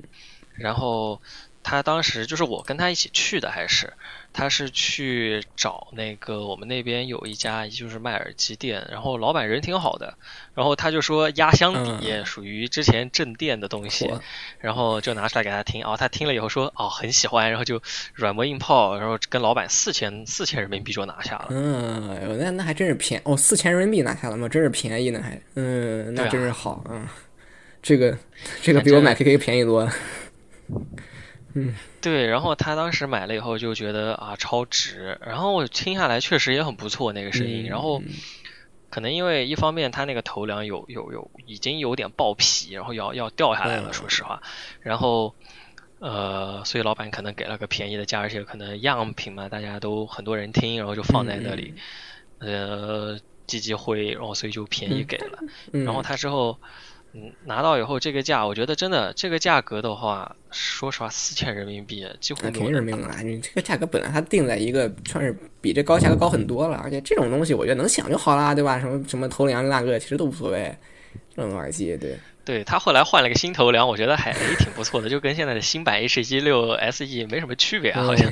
[0.56, 1.22] 然后。
[1.68, 3.92] 他当时就是我跟他一起去的，还是
[4.38, 10.14] 他是去找那个我们那边有一家就是卖耳机店，然后老板人挺好的，
[10.54, 14.14] 然后他就说压箱底属于之前镇店的东西，
[14.60, 17.82] 然后就拿出来给他听，哦，他听了以后说哦很喜欢，然后就
[18.14, 21.48] 软磨硬泡，然后跟老板四千四千人民币就拿下了。
[21.52, 24.50] 嗯，那那还真是便哦，四千人民币拿下了吗？
[24.50, 27.10] 真是便宜呢，还嗯，那真是好啊，
[27.82, 28.18] 这个
[28.62, 29.94] 这个比我买 KK 便宜多了。
[31.56, 38.04] 嗯， 对，然后他当时买了以后就觉得啊超值，然后我听下来确实也很不错那个声音，然后
[38.90, 44.42] 可能因为一方面他那个头梁有有有已经有点爆皮，然后要要掉下来了，说实话，
[44.82, 45.34] 然后
[46.00, 51.74] 呃，所以老板可能给了个便宜的价，而且可能样品嘛，大家都很多人听，然后就放在那里，
[52.40, 55.40] 呃，积积灰，然后所以就便宜给了，
[55.72, 56.60] 然后他之后。
[57.18, 63.16] 嗯，拿到以后这个价，我觉得真的这个价格的话，说实话，四千人民币几乎肯定是没有了。
[63.24, 68.78] 你这个价格本来它定在一个算是比这高价格高很多了，而且这种东西我觉得能想就好啦，对吧？
[68.82, 70.76] 什么什么头梁那个其实都无所谓，
[71.34, 72.18] 这种耳机对。
[72.44, 78.30] 对他后来换了个新头梁，我觉得还也挺不错的，就跟现在的新版 H 一六 SE 没什么区别啊，好像。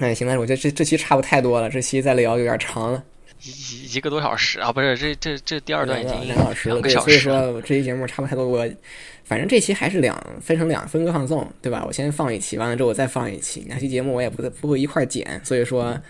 [0.00, 3.04] 那 行了，我觉得这这期差不太多了，这期再聊有点长了。
[3.42, 8.46] 一一个多小时啊，不是这这这第二段已经两小时了，对，所以说这期节目差不太多。
[8.46, 8.68] 我
[9.24, 11.84] 反正这期还是两分成两分割放送，对吧？
[11.86, 15.84] 我先放一期，完了之后我再放一期，两期节目我也不不会一块剪，所以说。
[15.84, 16.02] 嗯，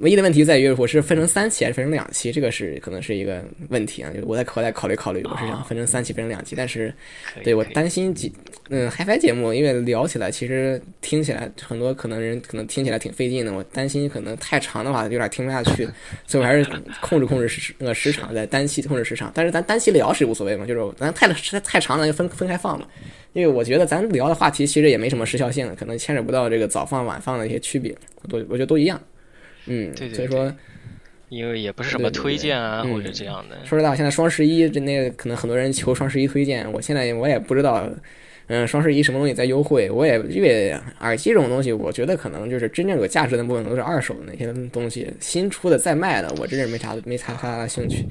[0.00, 4.10] 唯一的问题在于我是分成三期还是分成两期，这个是可能是一个问题啊。
[4.14, 6.54] 就我在我在考虑考虑，我是想分成三期，分成两期。
[6.54, 6.92] 但是，
[7.42, 8.32] 对我担心几
[8.68, 13.52] 嗯，HiFi 节目，因为聊起来其实听起来很多可能人可能听起来挺费劲的。
[13.52, 15.88] 我担心可能太长的话有点听不下去，
[16.26, 16.64] 所以我还是
[17.00, 19.32] 控制控制时那个时长，在单期控制时长。
[19.34, 22.86] 但是咱单期聊是无所谓嘛，就是咱太太太长了就分分开放嘛。
[23.32, 27.94] 因为我觉得咱聊的话题其实也没什么时效性，可能牵扯不到这个早放晚放的一些区别，
[28.28, 29.00] 都我觉得都一样。
[29.66, 30.52] 嗯，对对，所以说，
[31.28, 33.56] 因为也不是什么推荐啊或者这样的。
[33.64, 37.88] 说实话，现在双十一这那个可能很多人求双十一推荐，我现在我也不知道，
[38.48, 48.04] 嗯，双十一什么东西在优惠，我也因为耳机这种东西，我觉得可能就是真正有价值的部分都是二手的那些东西，新出的再卖的，我真是没啥没啥太大兴趣。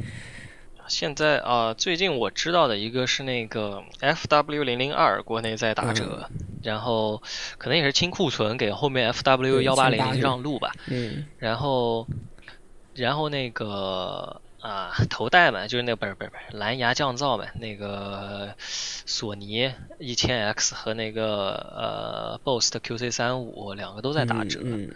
[0.89, 6.29] 现在啊，最近我知道的一个是那个 FW 零零二，国内在打折，
[6.63, 7.21] 然后
[7.57, 10.71] 可能也是清库存，给后面 FW 幺八零零让路吧。
[10.87, 12.07] 嗯， 然后，
[12.95, 24.59] 然后那个啊，头戴嘛，就是那个不是不是不是蓝牙降噪嘛，那个索尼一千 X 和那个呃 BOSS 的 QC 三五两个都在打折。
[24.63, 24.91] 嗯，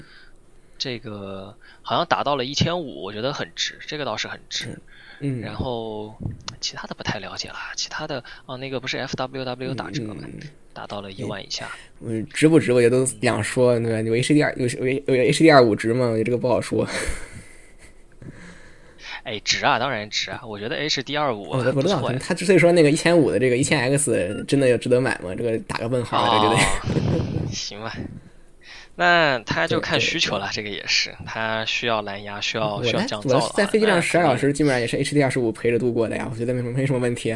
[0.78, 4.66] 这个好像打到了一千五，我觉得很值，这个倒是很值。
[4.66, 4.82] 嗯，
[5.42, 6.14] 然后
[6.60, 10.24] 其他的不太了解了，其他的哦，那个不是 FWW 打折吗？
[10.74, 11.70] 打到了一万以下。
[12.02, 12.74] 嗯，值不值？
[12.74, 14.02] 我觉得都两说，对吧？
[14.02, 16.08] 有 HDR 有有有 HDR 五值吗？
[16.08, 16.88] 我觉得这个不好说。
[19.24, 20.42] 哎，值啊，当然值啊！
[20.46, 25.34] 我觉得 HDR 五我不知道，他之所以说那个一千五的这个一千 X 真的有值得买吗？
[25.38, 27.48] 这个打个问号，对对？
[27.54, 27.96] 行吧。
[28.96, 33.40] 那他就看需求了，这个也是，他需要蓝牙，需要需要降噪。
[33.40, 37.36] 我在飞机上十二小时，基本上也是 HD 二十五陪着度过的呀，我觉得没什么没什么问题。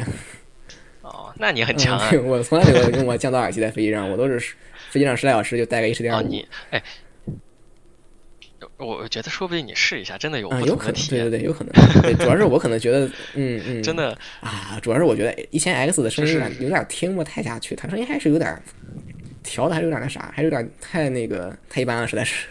[1.02, 2.10] 哦，那你很强啊！
[2.24, 4.38] 我从来没有用过降噪耳机在飞机上，我都是
[4.90, 6.28] 飞机上十来小时就带个 HD 二十五。
[6.28, 6.80] 你哎，
[8.76, 11.24] 我觉得说不定你试一下，真的有不同的体验。
[11.24, 11.72] 对对对，有可能。
[12.02, 18.62] 对，主要是我可能觉得，嗯嗯，真的啊，主要是我觉得一千 X 的声音有点听不太下去，它声音还是有点。
[19.48, 22.46] 调的还是有点那啥，还是有点太那个太一般了，实在是。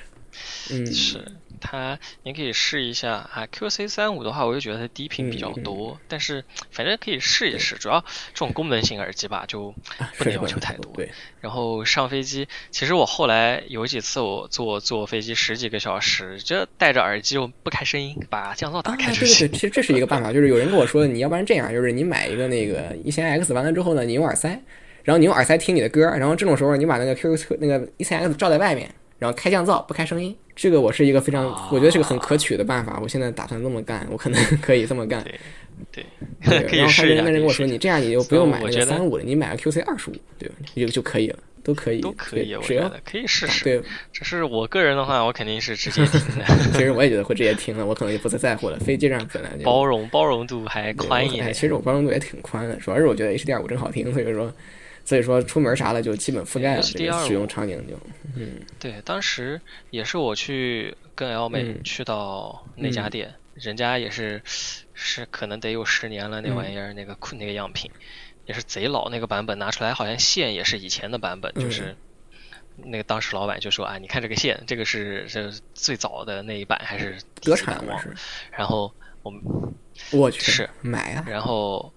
[0.69, 3.47] 嗯，是它，你可以试一下啊。
[3.51, 7.75] QC 三五的话，我就觉得它低频比较多，但是反正可以试一试。
[7.75, 7.99] 主要
[8.33, 9.73] 这种功能性耳机吧，就
[10.17, 10.91] 不能要求太多。
[10.93, 11.09] 对。
[11.41, 19.47] 然后上飞机，其实我后来有几次我坐坐飞机十几个小时，就戴着耳机，我不开声音，把降噪打开就行。
[19.47, 24.61] 对对对，其实这是一个办法，就是有人跟我说，你要不然这样，就是你买一个那个一千 X，完了之后呢，你用耳塞。
[25.07, 32.99] 然后你用耳塞听你的歌，然后这种时候你把那个 QQ 那个 E3X 罩在外面，然后开降噪不开声音，这个我是一个非常，我觉得是个很可取的办法。
[33.01, 35.23] 我现在打算这么干，我可能可以这么干。
[35.93, 36.05] 对，
[36.43, 36.77] 对。
[36.77, 40.55] 然后还有那人跟我说，你这样你就不用买那个三五了，你买个 QC 二十五，对吧？
[40.75, 43.63] 就就可以了，都可以，都可以，只要可以试试。
[43.63, 43.81] 对，
[44.11, 46.45] 只是我个人的话，我肯定是直接听的。
[46.75, 48.77] 其实我也觉得会直接听了，我可能就不再在乎了。
[48.79, 54.51] 飞机上本来就包容包容度还宽一点，其实我包容度也挺宽的，主要是我觉得 HDR 五真好听，所以说。
[55.07, 57.97] 所以说出门啥的就基本覆盖了这个使用场景就，
[58.35, 64.41] 嗯，对，当时也是我去跟 L 妹去到那家店，人家也是
[64.93, 67.89] 是可能得有十年了那玩意儿那个那个样品，
[68.47, 71.95] 也是贼老那个版本拿出来好像线也是以前的版本，就是
[72.75, 78.13] 那个当时老板就说啊你看这个线这个是是最早的那一版还是德产忘了，
[78.51, 78.93] 然后
[79.23, 79.41] 我们
[80.11, 81.93] 我去是买啊，然后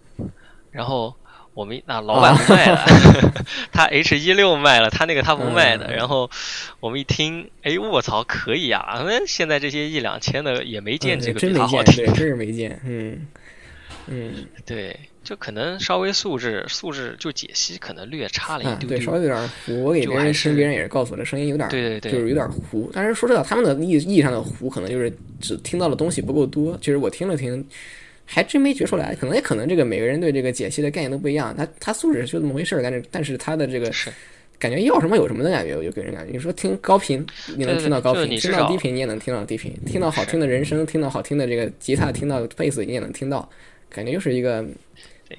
[0.70, 1.12] 然后。
[1.52, 2.84] 我们那老板不卖了，
[3.72, 5.92] 他 H 一六卖了，他那个他不卖的。
[5.94, 6.30] 然后
[6.78, 9.02] 我们一听，哎，我操，可以啊！
[9.04, 12.80] 那现在这些一两千的也没见这个比他好听，真是没见。
[12.84, 13.26] 嗯
[14.06, 14.32] 嗯，
[14.64, 19.84] 对，就可能稍微素质素质就解析可能略差了一丢丢，对，稍微有点糊。
[19.84, 22.90] 我给别人听，别人也是告诉我，这声音有点，对对对，就是有点糊。
[22.94, 26.78] 但是说实话，他们的意意义上的糊，可能就是只听到的东西不够多。
[26.80, 27.66] 其实我听了听。
[28.32, 33.90] 还真没觉出来，可能也可能这个每个人对这个解析的概念都不一样，他他素质就这么回事儿，但是但是他的这个
[34.58, 37.26] 感觉要什么有什么的感觉，我就给人感觉，你说听高频
[37.56, 43.48] 你能听到高频，听到低频你也能听到低频，听到好听的人声，听到好听的这个吉他，听到贝斯你也能听到，
[43.88, 44.64] 感觉就是一个。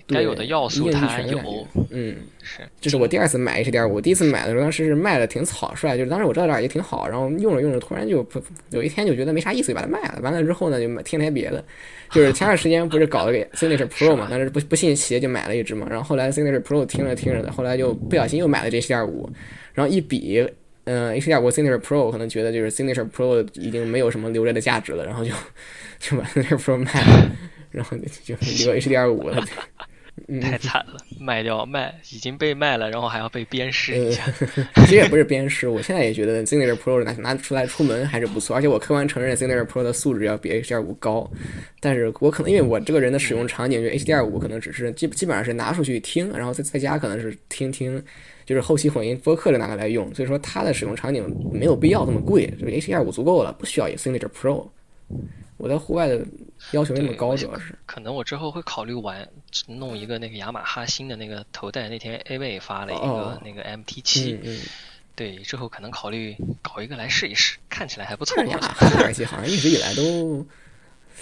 [0.07, 10.19] 该有的要素它有，嗯，是，这是我第二次买 H 点五，第一次买的时候当时是卖的挺草率，就是当时我知道这耳机挺好，然后用着用着突然就 不有一天就觉得没啥意思，就把它卖了。
[10.21, 11.63] 完了之后呢，就买听点别的，
[12.11, 19.29] 就 是前段时间不是搞了个 Signature Pro 嘛，但是不不信邪就买了一只嘛，然后后来 Signature Pro 听着听着的，后来就不小心又买了这 H 点五，
[19.73, 20.47] 然后一比，
[20.85, 25.31] 嗯，H 点五 Signature Pro 可能觉得就是 Signature Pro 已经没有什么留着的价值了，然后就
[25.99, 27.31] 就把 Signature Pro 卖了，
[27.71, 29.43] 然后就就留 HDR 五了。
[30.41, 34.23] 太惨了，卖掉卖已经被卖了，然后还要被鞭尸一下。
[34.85, 41.29] 其实也不是鞭尸，我现在也觉得 Signature Pro 拿拿出来出门还是不错，而且我客观承认 Signature Pro 的素质要比 HDR 五高。
[41.79, 48.01] 但是我可能因为我这个人的使用场景，就 HDR 五可能只是基基本上是拿出去听，然后在在家可能是听听，
[48.45, 54.67] 就是后期混音播客就拿它来用，所以说它的使用场景没有必要这么贵，就是 HDR 五足够了，不需要 Signature Pro。
[55.57, 56.25] 我在户外的
[56.71, 59.27] 要求那么高，主要是可能我之后会考虑玩
[59.67, 61.89] 弄一个那个雅马哈新的那个头戴。
[61.89, 64.39] 那天 A 位发了一个那个 MT 七，
[65.15, 68.41] 对，之后可能考虑搞一个来试一试，看起来还不错。
[68.45, 70.45] 雅马哈耳机好像一直以来都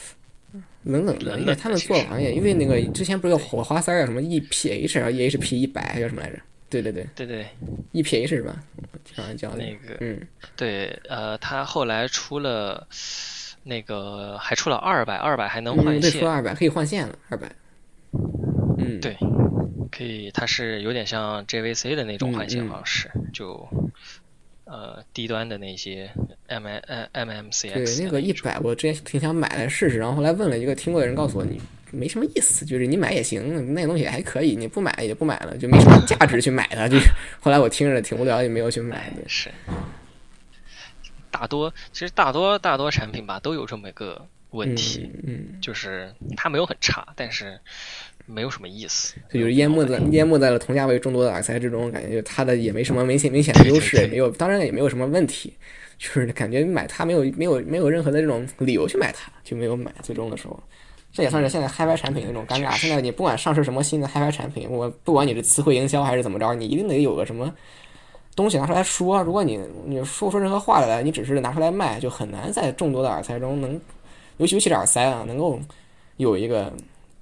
[0.83, 6.39] 冷冷的，因为他们做行业，因为那个之前不是有火花塞啊，什么 EPH 啊，EHP 一百叫什么来着？
[6.69, 7.47] 对对对对对
[7.93, 8.61] ，EPH 是吧？
[9.15, 10.21] 好像叫那个，嗯，
[10.55, 12.87] 对，呃，他后来出了。
[13.69, 17.47] 那个还出了二百，二百还能嗯，换对，出了线，二百可以换线了，二百。
[18.79, 19.15] 嗯，对
[19.91, 23.67] 可以，它是有点像 JVC 的那种换嗯嗯线方式，就
[24.65, 26.09] 呃低端的那些
[26.47, 31.61] M M MMCX 对，那个一百，我之前挺想买来试试，然后后来问了一个听过的人，告诉我你
[31.91, 36.87] 没什么意思，就是你买也行，那个东西还可以，你不买也不买了，就没什么价值去买它。
[36.87, 37.09] 就 是
[37.39, 39.21] 后来我听着挺无聊，也没有去买的。
[39.27, 39.49] 是，
[41.31, 47.59] 大多其实大多大多产品吧都有这么一个问题，嗯嗯，就是它没有很差，但是
[48.25, 49.15] 没有什么意思。
[49.31, 55.53] 就就是淹没在淹没在了同价位众多的耳塞之中，感觉就它的也没什么明显明显的优势，也没有，当然也没有什么问题，
[55.97, 59.93] 就是感觉买它没有没有没有任何的这种理由去买它，就没有买。
[60.01, 60.61] 最终的时候，
[61.13, 62.75] 这也算是现在嗨拍产品的那种尴尬。
[62.75, 67.53] 现在你不管上市什么新的嗨拍产品，我不管你是词汇营销还是怎么着，你一定得有个什么。
[68.39, 73.73] 东西拿出来说，如果你你说不出任何话来，你只是拿出来卖，就很难在众多的耳塞中能，
[74.37, 75.59] 尤其尤其是耳塞啊，能够
[76.15, 76.71] 有一个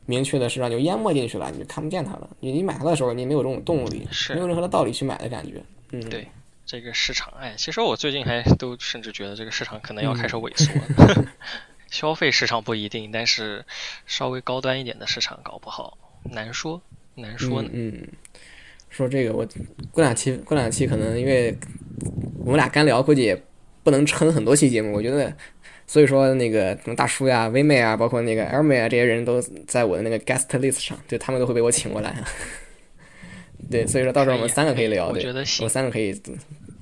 [0.06, 2.30] 明确的是让你淹没进去了，你就看不见它了。
[2.40, 5.60] 你你买它的时候，你没有这种动力，是没有任何的道理去买的感觉。
[5.92, 6.28] 嗯，对
[6.68, 11.26] 这个市场，哎，其实我最近还都甚至觉得这个市场可能要嗯开始萎缩了。
[11.90, 13.66] 消费市场不一定，但是
[14.06, 16.80] 稍微高端一点的市场搞不好，难说，
[17.16, 17.70] 难说呢。
[17.74, 18.08] 嗯，嗯
[18.98, 19.48] 说这个我
[19.92, 21.56] 过两期过两期可能因为
[22.40, 23.40] 我们俩干聊，估计也
[23.84, 24.94] 不能撑很多期节目。
[24.94, 25.32] 我觉得，
[25.86, 32.16] 所以说那个什么大叔呀、微妹啊，包括那个 L 妹啊，这些人都在我的那个 guest list 上，就他们都会被我请过来。
[33.70, 36.14] 对，所以说到时候我们三个可以聊，我对，觉得行我三个可以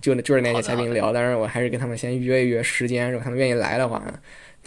[0.01, 4.01] 就就是那些嘉宾聊，但是我还是跟他们先约一约时间，如果他们愿意来的话。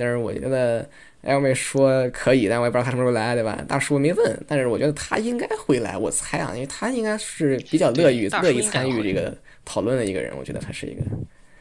[0.00, 0.88] 但是我觉得
[1.28, 3.62] L 妹说可以，但我也不知道他什么时候来，对吧？
[3.68, 11.02] 大叔没问，但是我觉得他应该会来，我猜啊，因为他应该是比较乐于对大叔乐意参与这个讨论的一个人，我觉得他是一个。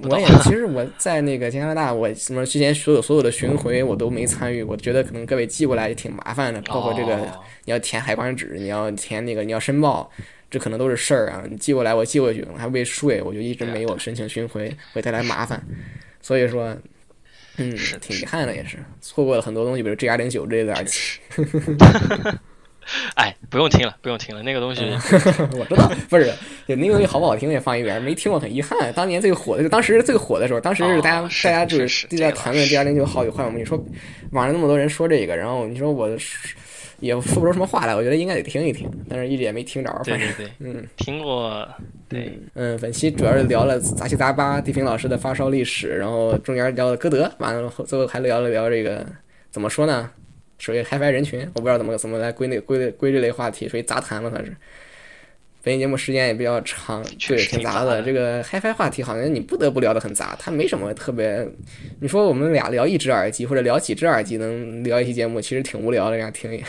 [0.09, 10.09] 我也其实我在那个加拿大，我什么之前所有所有的巡回我都没参与，我觉得可能各位寄过来也挺麻烦的，包括这个哦你要填海关纸，你要填那个你要申报，
[10.49, 11.43] 这可能都是事儿啊。
[11.49, 15.61] 你寄过来我寄过去，我还未税，我就一直没有申请巡回，会带来麻烦。
[16.21, 16.77] 所以说，
[17.57, 21.19] 嗯是，挺遗憾的，也是错过了很多东西，比如 G R 零九这类的耳机。
[23.15, 24.81] 哎，不用听了，不用听了，那个东西
[25.59, 26.31] 我知道，不是，
[26.65, 28.93] 对那个东西好不好听也放一边，没听过很遗憾。
[28.93, 33.53] 当年最火的，就当时最火的时候，当时是大家、大家就是是是在谈论 G R 零九好与坏嘛。
[33.57, 33.77] 你说
[34.31, 36.09] 网上那么多人说这个，然后你说我
[36.99, 40.01] 也说不出什么话来，我觉得应该得听一听，但是一直也没听着。
[40.03, 41.67] 对反正对对，嗯，听过，
[42.09, 49.05] 对，嗯，本期主要是聊了杂七杂八地平老师的发烧历史，然后中间聊了歌德，完了后最后还聊了聊这个
[49.51, 50.09] 怎么说呢，
[50.57, 54.55] 属于嗨翻人群，我不知道怎么怎么来归类归类归这类话题，属于杂谈了算是。
[55.63, 58.01] 本期节目时间也比较长，对，确实挺杂的。
[58.01, 61.45] 这个嗨翻话题好像你不得不聊得很杂，它没什么特别。
[61.99, 66.63] 你说我们俩聊一只耳机或者聊几只耳机能聊一期节目，其实挺无聊的，这样听也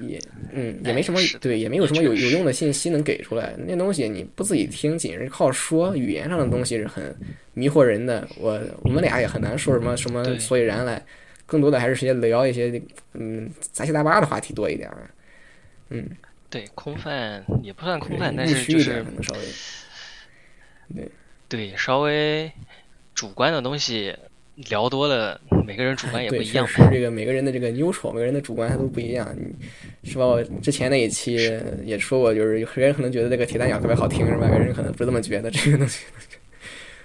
[0.00, 0.20] 也
[0.52, 3.54] 嗯也没什么对，也没有什么有有用的信息能给出来。
[3.58, 7.14] 那东西你不自己听，仅是靠说，语言上的东西是很
[7.54, 8.28] 迷惑人的。
[8.38, 11.02] 我我们俩也很难说什么什么所以然来，
[11.46, 12.80] 更多的还是些聊一些
[13.14, 14.90] 嗯杂七杂八的话题多一点
[15.90, 16.08] 嗯。
[16.48, 19.40] 对，空泛也不算空泛，但是就是虚一点可能稍微
[20.94, 21.10] 对。
[21.48, 22.50] 对稍微
[23.14, 24.16] 主观的东西
[24.70, 29.28] 聊多了，每个人主观也不对，一样这个每个人的这个 neutral，每个人的主观他都不一样。
[30.02, 30.24] 是吧？
[30.26, 31.34] 我之前那一期
[31.84, 34.48] 也说过，就是有些人可能觉得这个铁三角特别好听，是吧？
[34.48, 36.04] 有人可能不这么觉得，这个东西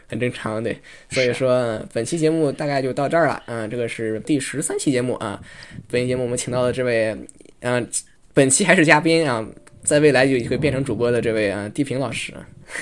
[0.08, 0.78] 很正常，对。
[1.10, 3.44] 所以说，本期节目大概就到这儿了。
[3.48, 5.42] 嗯，这个是第十三期节目啊。
[5.90, 7.16] 本期节目我们请到的这位，
[7.62, 7.86] 嗯、
[8.34, 9.46] 本期还是嘉宾啊，
[9.84, 12.34] 在未来就会变成主播的这位啊，地平老师。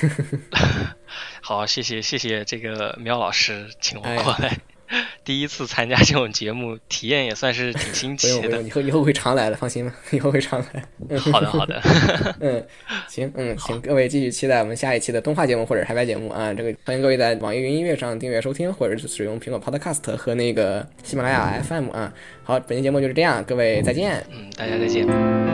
[1.50, 4.56] 好，谢谢谢谢这个喵老师请我过来，
[5.24, 8.64] 第一次参加这种节目，体验也算是挺新奇的不用，。
[8.64, 10.84] 以后以后会常来的，放心吧，以后会常来。
[11.08, 11.82] 嗯好的好的，
[12.38, 12.64] 嗯，
[13.08, 16.54] 行，嗯，请各位继续期待我们下一期的动画节目或者海外节目啊。
[16.54, 22.12] 这个欢迎各位在网易云音乐上订阅收听，或者是使用苹果 Podcast 和那个喜马拉雅 FM 啊。
[22.44, 24.24] 好，本期节目就是这样，各位再见。
[24.30, 25.49] 嗯，大家再见。